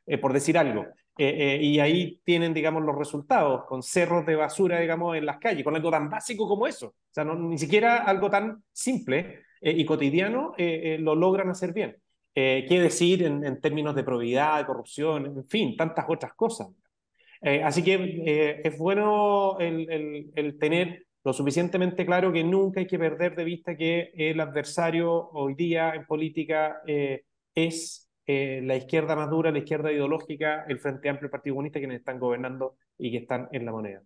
eh, 0.05 0.17
por 0.17 0.33
decir 0.33 0.57
algo. 0.57 0.85
y 1.17 1.79
ahí 1.79 2.19
tienen, 2.25 2.53
digamos, 2.53 2.83
los 2.83 2.97
resultados, 2.97 3.65
con 3.65 3.81
cerros 3.81 4.25
de 4.25 4.35
basura, 4.35 4.79
digamos, 4.79 5.15
en 5.15 5.25
las 5.25 5.37
calles, 5.37 5.63
con 5.63 5.75
algo 5.75 5.89
tan 5.89 6.09
básico 6.09 6.47
como 6.47 6.67
eso. 6.67 6.87
O 6.87 7.13
sea, 7.13 7.23
no, 7.23 7.35
ni 7.35 7.57
siquiera 7.57 8.03
algo 8.03 8.29
tan 8.29 8.63
simple 8.71 9.43
y 9.61 9.85
cotidiano 9.85 10.53
lo 10.57 11.15
logran 11.15 11.49
hacer 11.49 11.71
bien. 11.73 11.95
Eh, 12.37 12.65
qué 12.67 12.81
decir 12.81 13.23
en, 13.23 13.61
términos 13.61 13.95
de 13.95 14.03
probidad, 14.03 14.57
de 14.59 14.65
corrupción, 14.65 15.25
en 15.25 15.47
fin, 15.47 15.77
tantas 15.77 16.05
otras 16.09 16.33
cosas. 16.33 16.67
Eh, 17.41 17.63
así 17.63 17.81
que 17.81 17.93
eh, 17.93 18.61
es 18.65 18.77
bueno 18.77 19.57
el, 19.59 20.31
el, 20.35 20.59
tener 20.59 21.05
lo 21.23 21.31
suficientemente 21.31 22.05
claro 22.05 22.33
que 22.33 22.43
nunca 22.43 22.81
hay 22.81 22.87
que 22.87 22.99
perder 22.99 23.37
de 23.37 23.45
vista 23.45 23.77
que 23.77 24.11
el 24.15 24.39
adversario 24.41 25.29
hoy 25.31 25.55
día 25.55 25.93
en 25.95 26.05
política 26.05 26.81
es 27.55 28.04
la 28.27 28.75
izquierda 28.75 29.15
más 29.15 29.29
dura, 29.29 29.51
la 29.51 29.59
izquierda 29.59 29.91
ideológica, 29.91 30.65
el 30.67 30.79
Frente 30.79 31.09
Amplio, 31.09 31.27
el 31.27 31.31
Partido 31.31 31.55
Comunista, 31.55 31.79
quienes 31.79 31.99
están 31.99 32.19
gobernando 32.19 32.77
y 32.97 33.11
que 33.11 33.17
están 33.17 33.49
en 33.51 33.65
la 33.65 33.71
moneda. 33.71 34.01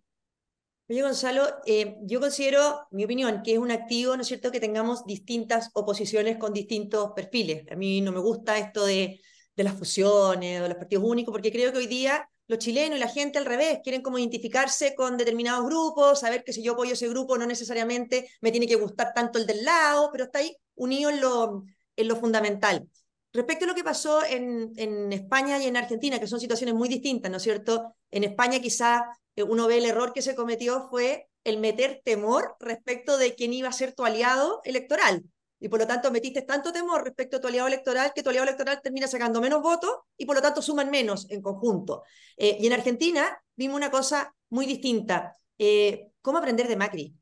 Oye, 0.88 1.02
Gonzalo, 1.02 1.44
eh, 1.66 1.96
yo 2.02 2.18
considero, 2.18 2.88
mi 2.90 3.04
opinión, 3.04 3.42
que 3.44 3.52
es 3.52 3.58
un 3.58 3.70
activo, 3.70 4.16
¿no 4.16 4.22
es 4.22 4.28
cierto?, 4.28 4.50
que 4.50 4.58
tengamos 4.58 5.06
distintas 5.06 5.70
oposiciones 5.74 6.36
con 6.36 6.52
distintos 6.52 7.12
perfiles. 7.14 7.64
A 7.70 7.76
mí 7.76 8.00
no 8.00 8.10
me 8.10 8.18
gusta 8.18 8.58
esto 8.58 8.84
de, 8.84 9.20
de 9.54 9.64
las 9.64 9.74
fusiones, 9.74 10.60
de 10.60 10.68
los 10.68 10.76
partidos 10.76 11.04
únicos, 11.04 11.32
porque 11.32 11.52
creo 11.52 11.70
que 11.70 11.78
hoy 11.78 11.86
día 11.86 12.28
los 12.48 12.58
chilenos 12.58 12.98
y 12.98 13.00
la 13.00 13.06
gente 13.08 13.38
al 13.38 13.44
revés 13.46 13.78
quieren 13.84 14.02
como 14.02 14.18
identificarse 14.18 14.96
con 14.96 15.16
determinados 15.16 15.64
grupos, 15.64 16.18
saber 16.18 16.42
que 16.42 16.52
si 16.52 16.64
yo 16.64 16.72
apoyo 16.72 16.94
ese 16.94 17.08
grupo 17.08 17.38
no 17.38 17.46
necesariamente 17.46 18.28
me 18.40 18.50
tiene 18.50 18.66
que 18.66 18.74
gustar 18.74 19.12
tanto 19.14 19.38
el 19.38 19.46
del 19.46 19.64
lado, 19.64 20.08
pero 20.10 20.24
está 20.24 20.40
ahí 20.40 20.56
unido 20.74 21.10
en 21.10 21.20
lo, 21.20 21.62
en 21.94 22.08
lo 22.08 22.16
fundamental. 22.16 22.88
Respecto 23.32 23.64
a 23.64 23.68
lo 23.68 23.74
que 23.74 23.84
pasó 23.84 24.24
en, 24.24 25.12
España 25.12 25.58
y 25.58 25.66
en 25.66 25.76
Argentina, 25.76 26.18
que 26.18 26.26
son 26.26 26.40
situaciones 26.40 26.74
muy 26.74 26.88
distintas, 26.88 27.30
¿no 27.30 27.36
es 27.36 27.42
cierto? 27.42 27.94
En 28.10 28.24
España 28.24 28.60
quizá 28.60 29.04
eh, 29.36 29.44
uno 29.44 29.68
ve 29.68 29.78
el 29.78 29.84
error 29.84 30.12
que 30.12 30.22
se 30.22 30.34
cometió 30.34 30.88
fue 30.88 31.28
el 31.44 31.58
meter 31.58 32.02
temor 32.04 32.56
respecto 32.58 33.18
de 33.18 33.34
quién 33.34 33.52
iba 33.52 33.68
a 33.68 33.72
ser 33.72 33.94
tu 33.94 34.04
aliado 34.04 34.60
electoral. 34.64 35.22
Y 35.60 35.68
por 35.68 35.78
lo 35.78 35.86
tanto 35.86 36.10
metiste 36.10 36.42
tanto 36.42 36.72
temor 36.72 37.04
respecto 37.04 37.36
a 37.36 37.40
tu 37.40 37.46
aliado 37.46 37.68
electoral 37.68 38.12
que 38.14 38.22
tu 38.22 38.30
aliado 38.30 38.48
electoral 38.48 38.80
termina 38.82 39.06
sacando 39.06 39.40
menos 39.40 39.62
votos 39.62 39.90
y 40.16 40.24
por 40.26 40.34
lo 40.34 40.42
tanto 40.42 40.60
suman 40.60 40.90
menos 40.90 41.30
en 41.30 41.40
conjunto. 41.40 42.02
Eh, 42.36 42.56
y 42.60 42.66
en 42.66 42.72
Argentina 42.72 43.40
vimos 43.54 43.76
una 43.76 43.90
cosa 43.90 44.34
muy 44.48 44.66
distinta. 44.66 45.36
Eh, 45.56 46.10
¿Cómo 46.20 46.38
aprender 46.38 46.66
de 46.66 46.76
Macri? 46.76 47.14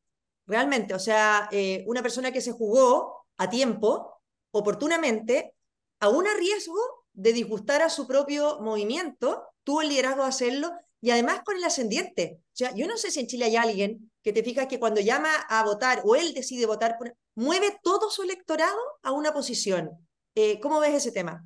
Realmente, 0.47 0.95
o 0.95 0.99
sea, 0.99 1.51
una 1.85 2.03
persona 2.03 2.33
que 2.33 2.41
se 2.41 2.53
jugó 2.53 3.27
a 3.37 3.51
tiempo, 3.51 4.23
oportunamente, 4.51 5.55
aún 6.01 6.27
a 6.27 6.35
riesgo 6.35 6.79
de 7.13 7.33
disgustar 7.33 7.83
a 7.83 7.91
su 7.91 8.07
propio 8.07 8.61
movimiento, 8.61 9.43
tuvo 9.65 9.83
el 9.83 9.89
liderazgo 9.89 10.23
de 10.23 10.29
hacerlo 10.29 10.73
y 11.01 11.11
además 11.11 11.43
con 11.45 11.57
el 11.57 11.65
ascendiente. 11.65 12.39
O 12.41 12.57
sea, 12.57 12.75
yo 12.75 12.87
no 12.87 12.97
sé 12.97 13.11
si 13.11 13.21
en 13.21 13.27
Chile 13.27 13.47
hay 13.47 13.57
alguien 13.57 14.11
que 14.23 14.33
te 14.33 14.43
fijas 14.43 14.67
que 14.67 14.79
cuando 14.79 15.01
llama 15.01 15.31
a 15.49 15.65
votar 15.65 16.03
o 16.05 16.17
él 16.17 16.35
decide 16.35 16.67
votar, 16.67 16.97
mueve 17.35 17.79
todo 17.83 18.11
su 18.11 18.23
electorado 18.23 18.79
a 19.03 19.13
una 19.13 19.33
posición. 19.33 19.91
Eh, 20.35 20.61
¿Cómo 20.61 20.81
ves 20.81 20.95
ese 20.95 21.13
tema? 21.13 21.45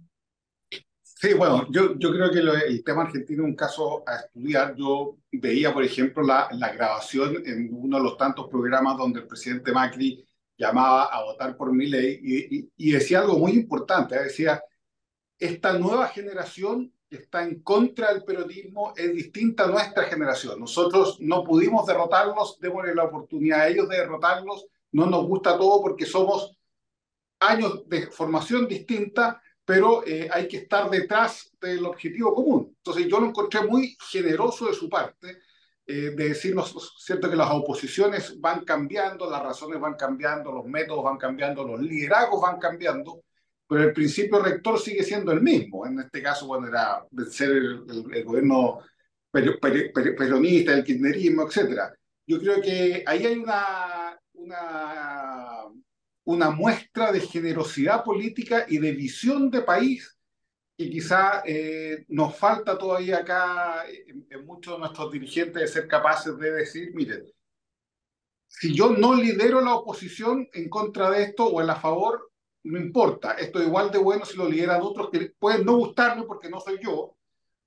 Sí, 1.03 1.35
bueno, 1.35 1.67
yo, 1.71 1.97
creo 1.97 2.31
que 2.33 2.41
el 2.41 2.83
tema 2.83 3.03
argentino 3.03 3.45
es 3.45 3.49
un 3.51 3.55
caso 3.55 4.03
a 4.07 4.17
estudiar. 4.17 4.75
Yo 4.75 5.19
veía, 5.31 5.73
por 5.73 5.85
ejemplo, 5.85 6.23
la 6.25 6.73
grabación 6.75 7.43
en 7.47 7.71
uno 7.73 7.99
de 7.99 8.03
los 8.03 8.17
tantos 8.17 8.49
programas 8.49 8.97
donde 8.97 9.21
el 9.21 9.29
presidente 9.29 9.71
Macri 9.71 10.27
llamaba 10.63 11.05
a 11.05 11.25
votar 11.25 11.57
por 11.57 11.73
mi 11.73 11.87
ley 11.87 12.21
y, 12.23 12.71
y 12.77 12.93
decía 12.93 13.21
algo 13.21 13.39
muy 13.39 13.53
importante. 13.53 14.15
¿eh? 14.15 14.25
Decía, 14.25 14.63
esta 15.39 15.73
nueva 15.79 16.09
generación 16.09 16.93
está 17.11 17.43
en 17.43 17.63
contra 17.63 18.13
del 18.13 18.25
peronismo 18.25 18.93
es 18.97 19.13
distinta 19.15 19.65
a 19.65 19.69
nuestra 19.69 20.05
generación. 20.05 20.61
Nosotros 20.61 21.19
no 21.21 21.45
pudimos 21.45 21.87
derrotarlos, 21.87 22.59
démosle 22.61 22.95
la 22.95 23.05
oportunidad 23.05 23.63
a 23.63 23.69
ellos 23.69 23.89
de 23.89 23.99
derrotarlos. 23.99 24.67
No 24.93 25.07
nos 25.07 25.27
gusta 25.27 25.59
todo 25.59 25.83
porque 25.83 26.07
somos 26.07 26.57
años 27.41 27.89
de 27.89 28.07
formación 28.11 28.69
distinta, 28.69 29.43
pero 29.65 30.07
eh, 30.07 30.29
hay 30.33 30.49
que 30.49 30.59
estar 30.59 30.89
detrás 30.91 31.51
del 31.61 31.85
objetivo 31.85 32.35
común. 32.35 32.75
Entonces 32.79 33.07
yo 33.09 33.21
lo 33.21 33.27
encontré 33.27 33.67
muy 33.67 33.97
generoso 34.11 34.67
de 34.67 34.75
su 34.75 34.89
parte, 34.89 35.39
eh, 35.87 36.13
de 36.15 36.29
decirnos, 36.29 36.95
cierto, 36.99 37.29
que 37.29 37.37
las 37.37 37.51
oposiciones 37.51 38.41
van 38.41 38.65
cambiando, 38.65 39.29
las 39.29 39.43
razones 39.43 39.81
van 39.81 39.95
cambiando, 39.95 40.53
los 40.53 40.65
métodos 40.65 41.05
van 41.05 41.19
cambiando, 41.19 41.65
los 41.65 41.81
liderazgos 41.81 42.41
van 42.41 42.59
cambiando, 42.59 43.25
pero 43.67 43.85
el 43.85 43.93
principio 43.93 44.41
rector 44.41 44.79
sigue 44.79 45.03
siendo 45.03 45.33
el 45.33 45.43
mismo. 45.43 45.85
En 45.87 45.99
este 45.99 46.23
caso, 46.23 46.47
bueno, 46.47 46.69
era 46.69 47.05
ser 47.31 47.51
el, 47.51 48.25
gobierno 48.25 48.81
peronista, 49.31 50.73
el 50.73 50.85
kirchnerismo, 50.85 51.49
etc. 51.49 51.93
Yo 52.27 52.39
creo 52.39 52.61
que 52.61 53.03
ahí 53.07 53.27
hay 53.27 53.39
una, 53.39 54.17
una 56.25 56.51
muestra 56.51 57.11
de 57.11 57.21
generosidad 57.21 58.05
política 58.05 58.67
y 58.69 58.79
de 58.79 58.93
visión 58.93 59.51
de 59.51 59.63
país 59.63 60.17
que 60.77 60.91
quizá 60.91 61.43
eh, 61.45 62.05
nos 62.09 62.37
falta 62.37 62.79
todavía 62.79 63.19
acá 63.19 63.85
en, 63.89 64.27
en, 64.31 64.47
muchos 64.47 64.75
de 64.75 64.81
nuestros 64.81 65.13
dirigentes 65.13 65.63
de 65.63 65.69
ser 65.69 65.87
capaces 65.87 66.37
de 66.39 66.51
decir, 66.51 66.93
miren, 66.95 67.25
si 68.49 68.75
yo 68.75 68.91
no 68.91 69.15
lidero 69.15 69.61
la 69.61 69.75
oposición 69.75 70.49
en 70.53 70.69
contra 70.69 71.11
de 71.11 71.25
esto 71.25 71.47
o 71.47 71.61
en 71.61 71.67
la 71.67 71.77
favor, 71.77 72.31
no 72.65 72.79
importa, 72.79 73.33
esto 73.33 73.59
es 73.59 73.67
igual 73.67 73.91
de 73.91 73.99
bueno 73.99 74.25
si 74.25 74.37
lo 74.37 74.49
lideran 74.49 74.81
otros 74.83 75.11
que 75.11 75.33
pueden 75.39 75.65
no 75.65 75.77
gustarme 75.77 76.25
porque 76.25 76.49
no 76.49 76.61
soy 76.61 76.79
yo, 76.83 77.17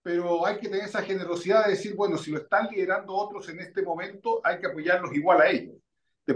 pero 0.01 0.45
hay 0.45 0.57
que 0.57 0.69
tener 0.69 0.85
esa 0.85 1.01
generosidad 1.01 1.65
de 1.65 1.71
decir, 1.71 1.95
bueno, 1.95 2.17
si 2.17 2.31
lo 2.31 2.37
están 2.37 2.67
liderando 2.71 3.13
otros 3.13 3.49
en 3.49 3.59
este 3.59 3.81
momento, 3.81 4.39
hay 4.43 4.59
que 4.59 4.67
apoyarlos 4.67 5.13
igual 5.13 5.41
a 5.41 5.49
ellos, 5.49 5.75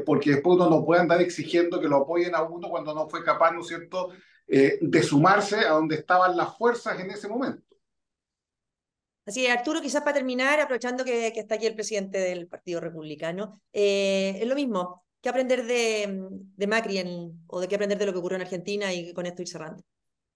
porque 0.06 0.32
después 0.32 0.58
uno 0.58 0.70
no 0.70 0.84
puede 0.84 1.02
andar 1.02 1.22
exigiendo 1.22 1.80
que 1.80 1.88
lo 1.88 1.98
apoyen 1.98 2.36
a 2.36 2.42
uno 2.42 2.70
cuando 2.70 2.94
no 2.94 3.08
fue 3.08 3.24
capaz, 3.24 3.52
¿no 3.52 3.62
es 3.62 3.68
cierto?, 3.68 4.10
eh, 4.52 4.80
de 4.82 5.04
sumarse 5.04 5.58
a 5.58 5.72
donde 5.72 5.96
estaban 5.96 6.36
las 6.36 6.58
fuerzas 6.58 7.00
en 7.00 7.12
ese 7.12 7.28
momento. 7.28 7.64
Así 9.26 9.46
es, 9.46 9.56
Arturo, 9.56 9.80
quizás 9.80 10.02
para 10.02 10.16
terminar, 10.16 10.60
aprovechando 10.60 11.06
que, 11.06 11.28
está 11.28 11.56
aquí 11.56 11.68
el 11.68 11.76
presidente 11.76 12.18
del 12.18 12.48
Partido 12.48 12.80
Republicano, 12.80 13.62
eh, 13.72 14.40
es 14.42 14.48
lo 14.48 14.56
mismo, 14.56 15.06
¿qué 15.22 15.30
aprender 15.30 15.66
de, 15.66 16.28
de 16.32 16.68
Macri 16.68 17.32
o 17.46 17.60
de 17.60 17.68
qué 17.68 17.76
aprender 17.76 18.00
de 18.00 18.08
lo 18.08 18.12
que 18.12 18.18
ocurrió 18.18 18.38
en 18.38 18.42
Argentina 18.42 18.92
y 18.92 19.14
con 19.14 19.28
esto 19.28 19.44
ir 19.44 19.48
cerrando? 19.48 19.84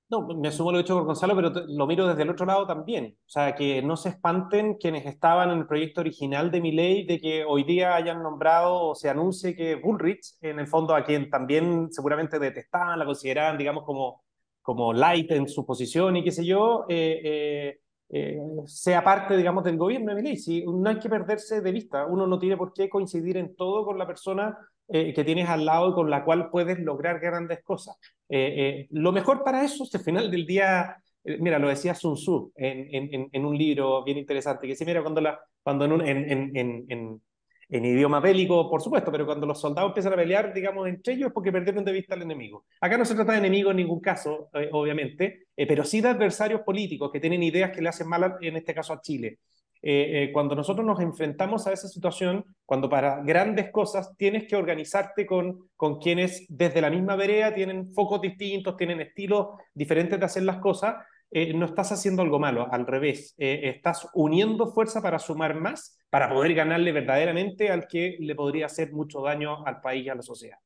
No, 0.09 0.27
me 0.27 0.47
asumo 0.49 0.71
lo 0.71 0.79
hecho 0.79 0.93
por 0.95 1.05
Gonzalo, 1.05 1.35
pero 1.35 1.65
lo 1.67 1.87
miro 1.87 2.07
desde 2.07 2.21
el 2.21 2.29
otro 2.29 2.45
lado 2.45 2.67
también. 2.67 3.17
O 3.25 3.29
sea, 3.29 3.55
que 3.55 3.81
no 3.81 3.97
se 3.97 4.09
espanten 4.09 4.75
quienes 4.75 5.05
estaban 5.07 5.49
en 5.49 5.59
el 5.59 5.65
proyecto 5.65 6.01
original 6.01 6.51
de 6.51 6.61
mi 6.61 6.71
ley 6.71 7.05
de 7.07 7.19
que 7.19 7.43
hoy 7.43 7.63
día 7.63 7.95
hayan 7.95 8.21
nombrado 8.21 8.89
o 8.89 8.95
se 8.95 9.09
anuncie 9.09 9.55
que 9.55 9.75
Bullrich, 9.75 10.35
en 10.41 10.59
el 10.59 10.67
fondo 10.67 10.93
a 10.95 11.03
quien 11.03 11.29
también 11.31 11.91
seguramente 11.91 12.37
detestaban, 12.37 12.99
la 12.99 13.05
consideraban, 13.05 13.57
digamos, 13.57 13.83
como, 13.85 14.23
como 14.61 14.93
light 14.93 15.31
en 15.31 15.47
su 15.47 15.65
posición 15.65 16.15
y 16.17 16.23
qué 16.23 16.31
sé 16.31 16.45
yo, 16.45 16.85
eh, 16.89 17.21
eh, 17.23 17.79
eh, 18.09 18.37
sea 18.67 19.03
parte, 19.03 19.35
digamos, 19.35 19.63
del 19.63 19.77
gobierno 19.77 20.13
de 20.13 20.21
mi 20.21 20.29
ley. 20.29 20.63
No 20.67 20.89
hay 20.89 20.99
que 20.99 21.09
perderse 21.09 21.61
de 21.61 21.71
vista. 21.71 22.05
Uno 22.05 22.27
no 22.27 22.37
tiene 22.37 22.55
por 22.55 22.71
qué 22.71 22.87
coincidir 22.87 23.37
en 23.37 23.55
todo 23.55 23.83
con 23.83 23.97
la 23.97 24.05
persona 24.05 24.55
eh, 24.89 25.13
que 25.13 25.23
tienes 25.23 25.47
al 25.47 25.65
lado 25.65 25.91
y 25.91 25.93
con 25.93 26.09
la 26.09 26.25
cual 26.25 26.49
puedes 26.49 26.77
lograr 26.79 27.19
grandes 27.19 27.63
cosas. 27.63 27.95
Eh, 28.27 28.53
eh, 28.57 28.87
lo 28.91 29.13
mejor 29.13 29.43
para 29.43 29.63
eso 29.63 29.85
es 29.85 29.95
al 29.95 30.01
final 30.01 30.29
del 30.29 30.45
día, 30.45 30.97
mira, 31.23 31.57
lo 31.57 31.69
decía 31.69 31.95
Sun 31.95 32.15
Tzu 32.15 32.51
en, 32.55 33.29
en, 33.31 33.45
un 33.45 33.57
libro 33.57 34.03
bien 34.03 34.17
interesante, 34.17 34.67
que 34.67 34.75
sí, 34.75 34.83
mira, 34.83 35.01
cuando, 35.01 35.21
la, 35.21 35.39
en, 35.65 37.21
idioma 37.69 38.19
bélico, 38.19 38.69
por 38.69 38.81
supuesto, 38.81 39.09
pero 39.09 39.25
cuando 39.25 39.47
los 39.47 39.61
soldados 39.61 39.91
empiezan 39.91 40.13
a 40.13 40.17
pelear, 40.17 40.53
digamos, 40.53 40.87
entre 40.87 41.13
ellos, 41.13 41.31
porque 41.33 41.51
perdieron 41.51 41.85
de 41.85 41.91
vista 41.93 42.15
al 42.15 42.21
enemigo. 42.21 42.65
Acá 42.81 42.97
no 42.97 43.05
se 43.05 43.15
trata 43.15 43.31
de 43.31 43.37
enemigos 43.39 43.71
en 43.71 43.77
ningún 43.77 44.01
caso, 44.01 44.49
obviamente, 44.73 45.47
pero 45.55 45.85
sí 45.85 46.01
de 46.01 46.09
adversarios 46.09 46.61
políticos 46.61 47.09
que 47.11 47.21
tienen 47.21 47.41
ideas 47.41 47.71
que 47.71 47.81
le 47.81 47.87
hacen 47.87 48.09
mal, 48.09 48.35
en 48.41 48.57
este 48.57 48.73
caso 48.73 48.91
a 48.91 49.01
Chile. 49.01 49.39
Eh, 49.85 50.23
eh, 50.23 50.31
cuando 50.31 50.55
nosotros 50.55 50.85
nos 50.85 51.01
enfrentamos 51.01 51.67
a 51.67 51.73
esa 51.73 51.89
situación, 51.89 52.45
cuando 52.65 52.89
para 52.89 53.21
grandes 53.21 53.69
cosas 53.69 54.15
tienes 54.15 54.47
que 54.47 54.55
organizarte 54.55 55.25
con, 55.25 55.69
con 55.75 55.99
quienes 55.99 56.45
desde 56.47 56.79
la 56.79 56.89
misma 56.89 57.17
vereda 57.17 57.53
tienen 57.53 57.91
focos 57.93 58.21
distintos, 58.21 58.77
tienen 58.77 59.01
estilos 59.01 59.47
diferentes 59.73 60.17
de 60.17 60.25
hacer 60.25 60.43
las 60.43 60.59
cosas, 60.59 60.95
eh, 61.29 61.53
no 61.53 61.65
estás 61.65 61.91
haciendo 61.91 62.21
algo 62.21 62.39
malo, 62.39 62.65
al 62.71 62.87
revés, 62.87 63.33
estás 63.37 64.07
uniendo 64.13 64.67
fuerza 64.67 65.01
para 65.01 65.19
sumar 65.19 65.55
más, 65.55 65.99
para 66.09 66.29
poder 66.29 66.53
ganarle 66.53 66.93
verdaderamente 66.93 67.69
al 67.69 67.85
que 67.85 68.15
le 68.21 68.35
podría 68.35 68.67
hacer 68.67 68.93
mucho 68.93 69.21
daño 69.21 69.65
al 69.65 69.81
país 69.81 70.05
y 70.05 70.09
a 70.09 70.15
la 70.15 70.21
sociedad. 70.21 70.59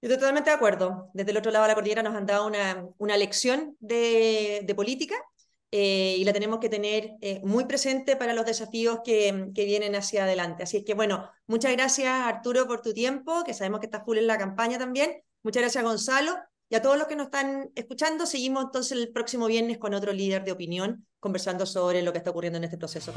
Yo 0.00 0.08
estoy 0.08 0.18
totalmente 0.18 0.50
de 0.50 0.56
acuerdo. 0.56 1.08
Desde 1.12 1.32
el 1.32 1.38
otro 1.38 1.50
lado 1.50 1.64
de 1.64 1.68
la 1.68 1.74
cordillera 1.74 2.02
nos 2.04 2.14
han 2.14 2.26
dado 2.26 2.46
una, 2.46 2.86
una 2.98 3.16
lección 3.16 3.76
de, 3.80 4.60
de 4.62 4.74
política 4.76 5.16
eh, 5.78 6.16
y 6.16 6.24
la 6.24 6.32
tenemos 6.32 6.58
que 6.58 6.70
tener 6.70 7.16
eh, 7.20 7.42
muy 7.44 7.66
presente 7.66 8.16
para 8.16 8.32
los 8.32 8.46
desafíos 8.46 9.00
que, 9.04 9.50
que, 9.54 9.66
vienen 9.66 9.94
hacia 9.94 10.24
adelante. 10.24 10.62
Así 10.62 10.78
es 10.78 10.84
que, 10.86 10.94
bueno, 10.94 11.30
muchas 11.46 11.70
gracias 11.72 12.08
Arturo 12.08 12.66
por 12.66 12.80
tu 12.80 12.94
tiempo, 12.94 13.44
que 13.44 13.52
sabemos 13.52 13.80
que 13.80 13.86
estás 13.86 14.02
full 14.02 14.16
en 14.16 14.26
la 14.26 14.38
campaña 14.38 14.78
también. 14.78 15.22
Muchas 15.42 15.60
gracias 15.60 15.84
Gonzalo 15.84 16.34
y 16.70 16.76
a 16.76 16.80
todos 16.80 16.96
los 16.96 17.06
que 17.08 17.16
nos 17.16 17.26
están 17.26 17.72
escuchando. 17.74 18.24
Seguimos 18.24 18.64
entonces 18.64 18.96
el 18.96 19.12
próximo 19.12 19.48
viernes 19.48 19.76
con 19.76 19.92
otro 19.92 20.14
líder 20.14 20.44
de 20.44 20.52
opinión 20.52 21.06
conversando 21.20 21.66
sobre 21.66 22.00
lo 22.00 22.10
que 22.12 22.18
está 22.18 22.30
ocurriendo 22.30 22.56
en 22.56 22.64
este 22.64 22.78
proceso. 22.78 23.12